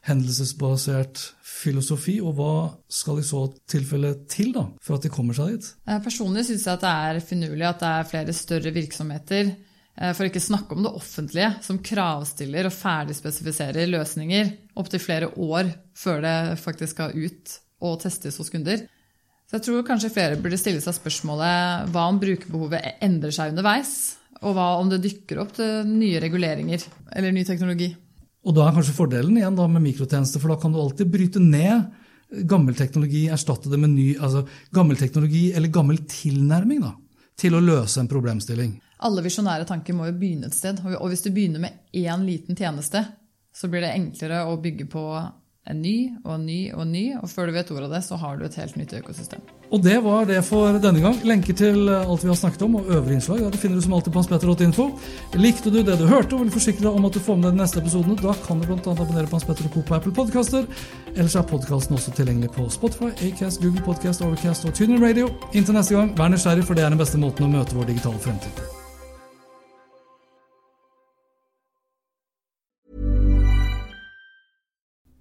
hendelsesbasert 0.08 1.22
filosofi, 1.44 2.20
og 2.24 2.38
hva 2.38 2.54
skal 2.92 3.20
i 3.20 3.26
så 3.28 3.46
tilfelle 3.70 4.14
til 4.32 4.54
da, 4.56 4.66
for 4.84 4.98
at 4.98 5.06
de 5.06 5.12
kommer 5.12 5.36
seg 5.38 5.58
dit? 5.58 5.72
Personlig 6.06 6.46
syns 6.48 6.68
jeg 6.68 6.78
at 6.78 6.86
det 6.86 6.94
er 7.10 7.24
finurlig 7.26 7.68
at 7.68 7.82
det 7.84 7.90
er 7.90 8.12
flere 8.14 8.36
større 8.38 8.72
virksomheter, 8.76 9.52
for 10.00 10.16
for 10.16 10.30
ikke 10.30 10.40
snakke 10.40 10.76
om 10.78 10.86
det 10.86 10.94
offentlige, 10.96 11.50
som 11.66 11.82
kravstiller 11.84 12.70
og 12.70 12.72
ferdigspesifiserer 12.72 13.90
løsninger 13.92 14.54
opptil 14.80 15.02
flere 15.04 15.28
år 15.36 15.74
før 15.98 16.22
det 16.24 16.38
faktisk 16.62 16.96
skal 16.96 17.18
ut 17.18 17.58
og 17.84 18.00
testes 18.04 18.40
hos 18.40 18.52
kunder. 18.54 18.86
Så 19.50 19.58
jeg 19.58 19.66
tror 19.66 19.84
kanskje 19.88 20.12
flere 20.14 20.38
burde 20.40 20.60
stille 20.62 20.80
seg 20.84 20.96
spørsmålet 20.96 21.90
hva 21.92 22.06
om 22.12 22.20
brukerbehovet 22.22 23.02
endrer 23.04 23.34
seg 23.36 23.52
underveis, 23.52 23.94
og 24.40 24.54
hva 24.56 24.70
om 24.80 24.92
det 24.92 25.02
dykker 25.04 25.42
opp 25.42 25.56
til 25.58 25.90
nye 25.90 26.22
reguleringer 26.24 26.86
eller 27.18 27.34
ny 27.36 27.44
teknologi. 27.48 27.90
Og 28.50 28.56
da 28.58 28.66
er 28.66 28.74
kanskje 28.74 28.98
fordelen 28.98 29.38
igjen 29.38 29.58
da 29.58 29.68
med 29.70 29.84
mikrotjenester, 29.86 30.42
for 30.42 30.50
da 30.50 30.58
kan 30.62 30.74
du 30.74 30.80
alltid 30.82 31.12
bryte 31.14 31.42
ned 31.44 31.92
gammel 32.50 32.76
teknologi, 32.78 33.28
erstatte 33.30 33.70
det 33.70 33.78
med 33.82 33.94
ny 33.94 34.08
altså 34.18 34.44
gammel 34.74 34.98
teknologi 34.98 35.52
eller 35.54 35.70
gammel 35.74 36.02
tilnærming 36.10 36.82
da, 36.82 36.96
til 37.38 37.58
å 37.58 37.62
løse 37.62 38.02
en 38.02 38.10
problemstilling. 38.10 38.76
Alle 39.06 39.24
visjonære 39.24 39.68
tanker 39.70 39.96
må 39.96 40.10
jo 40.10 40.18
begynne 40.18 40.50
et 40.50 40.58
sted. 40.58 40.82
Og 40.98 41.08
hvis 41.12 41.24
du 41.24 41.30
begynner 41.34 41.62
med 41.64 41.78
én 41.96 42.26
liten 42.26 42.58
tjeneste, 42.58 43.06
så 43.56 43.70
blir 43.70 43.86
det 43.86 43.94
enklere 43.96 44.44
å 44.50 44.58
bygge 44.62 44.90
på 44.92 45.04
en 45.70 45.82
ny 45.84 46.10
og 46.26 46.40
ny 46.42 46.60
og 46.74 46.88
ny, 46.90 47.04
og 47.20 47.30
før 47.30 47.50
du 47.50 47.56
vet 47.56 47.72
ordet 47.72 47.88
av 47.88 47.96
det, 47.98 48.02
så 48.08 48.18
har 48.20 48.38
du 48.38 48.46
et 48.48 48.56
helt 48.58 48.78
nytt 48.80 48.94
økosystem. 48.98 49.42
Og 49.70 49.84
det 49.86 50.00
var 50.02 50.26
det 50.26 50.40
for 50.48 50.80
denne 50.82 51.04
gang. 51.04 51.20
Lenker 51.30 51.54
til 51.58 51.92
alt 51.94 52.24
vi 52.26 52.32
har 52.32 52.40
snakket 52.40 52.64
om, 52.66 52.80
og 52.80 52.90
øvrige 52.90 53.20
innslag 53.20 53.44
ja, 53.44 53.52
det 53.54 53.62
finner 53.62 53.78
du 53.78 53.86
som 53.86 53.94
alltid 53.94 54.16
på 54.16 54.24
hanspetter.info. 54.24 54.88
Likte 55.38 55.74
du 55.74 55.82
det 55.84 56.00
du 56.02 56.08
hørte 56.10 56.38
og 56.38 56.48
vil 56.48 56.56
forsikre 56.56 56.88
deg 56.88 56.98
om 56.98 57.06
at 57.06 57.14
du 57.14 57.22
får 57.22 57.38
med 57.38 57.50
deg 57.52 57.60
de 57.60 57.64
neste 57.64 57.84
episodene, 57.84 58.18
da 58.24 58.34
kan 58.48 58.64
du 58.64 58.66
bl.a. 58.66 58.80
abonnere 58.96 59.30
på 59.30 59.38
Hans 59.38 59.48
Petter 59.52 59.70
og 59.70 59.78
Co. 59.78 59.86
på 59.86 60.00
Apple 60.00 60.16
Podcaster. 60.18 60.66
Ellers 61.14 61.38
er 61.38 61.46
podkasten 61.54 62.00
også 62.00 62.16
tilgjengelig 62.18 62.52
på 62.58 62.66
Spotify, 62.74 63.14
Acast, 63.30 63.62
Google 63.62 63.86
Podcast, 63.86 64.26
Overcast 64.26 64.66
og 64.66 64.74
TuneIn 64.74 65.06
Radio. 65.06 65.30
Inntil 65.54 65.78
neste 65.78 66.00
gang, 66.00 66.12
vær 66.18 66.34
nysgjerrig, 66.34 66.66
for 66.66 66.78
det 66.78 66.88
er 66.88 66.94
den 66.96 67.02
beste 67.02 67.22
måten 67.22 67.46
å 67.46 67.54
møte 67.60 67.78
vår 67.78 67.92
digitale 67.94 68.26
fremtid 68.26 68.79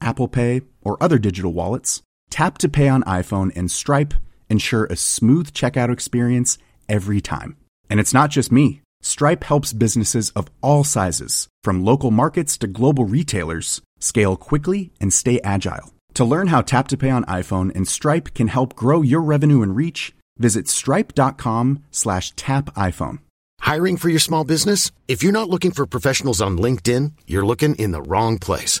Apple 0.00 0.28
Pay, 0.28 0.62
or 0.82 1.02
other 1.02 1.18
digital 1.18 1.52
wallets, 1.52 2.02
Tap 2.30 2.58
to 2.58 2.68
Pay 2.68 2.88
on 2.88 3.02
iPhone 3.04 3.50
and 3.56 3.70
Stripe 3.70 4.14
ensure 4.50 4.86
a 4.86 4.96
smooth 4.96 5.52
checkout 5.52 5.92
experience 5.92 6.58
every 6.88 7.20
time. 7.20 7.56
And 7.90 8.00
it's 8.00 8.14
not 8.14 8.30
just 8.30 8.52
me. 8.52 8.80
Stripe 9.00 9.44
helps 9.44 9.72
businesses 9.72 10.30
of 10.30 10.48
all 10.60 10.84
sizes, 10.84 11.48
from 11.62 11.84
local 11.84 12.10
markets 12.10 12.58
to 12.58 12.66
global 12.66 13.04
retailers, 13.04 13.80
scale 14.00 14.36
quickly 14.36 14.92
and 15.00 15.12
stay 15.12 15.40
agile. 15.42 15.92
To 16.14 16.24
learn 16.24 16.48
how 16.48 16.62
Tap 16.62 16.88
to 16.88 16.96
Pay 16.96 17.10
on 17.10 17.24
iPhone 17.24 17.74
and 17.74 17.86
Stripe 17.86 18.34
can 18.34 18.48
help 18.48 18.74
grow 18.74 19.02
your 19.02 19.22
revenue 19.22 19.62
and 19.62 19.76
reach, 19.76 20.14
visit 20.36 20.68
stripe.com 20.68 21.84
slash 21.90 22.32
tap 22.34 22.66
iPhone. 22.74 23.20
Hiring 23.60 23.96
for 23.96 24.08
your 24.08 24.18
small 24.18 24.44
business? 24.44 24.90
If 25.06 25.22
you're 25.22 25.32
not 25.32 25.50
looking 25.50 25.70
for 25.70 25.86
professionals 25.86 26.40
on 26.40 26.58
LinkedIn, 26.58 27.12
you're 27.26 27.46
looking 27.46 27.74
in 27.76 27.92
the 27.92 28.02
wrong 28.02 28.38
place. 28.38 28.80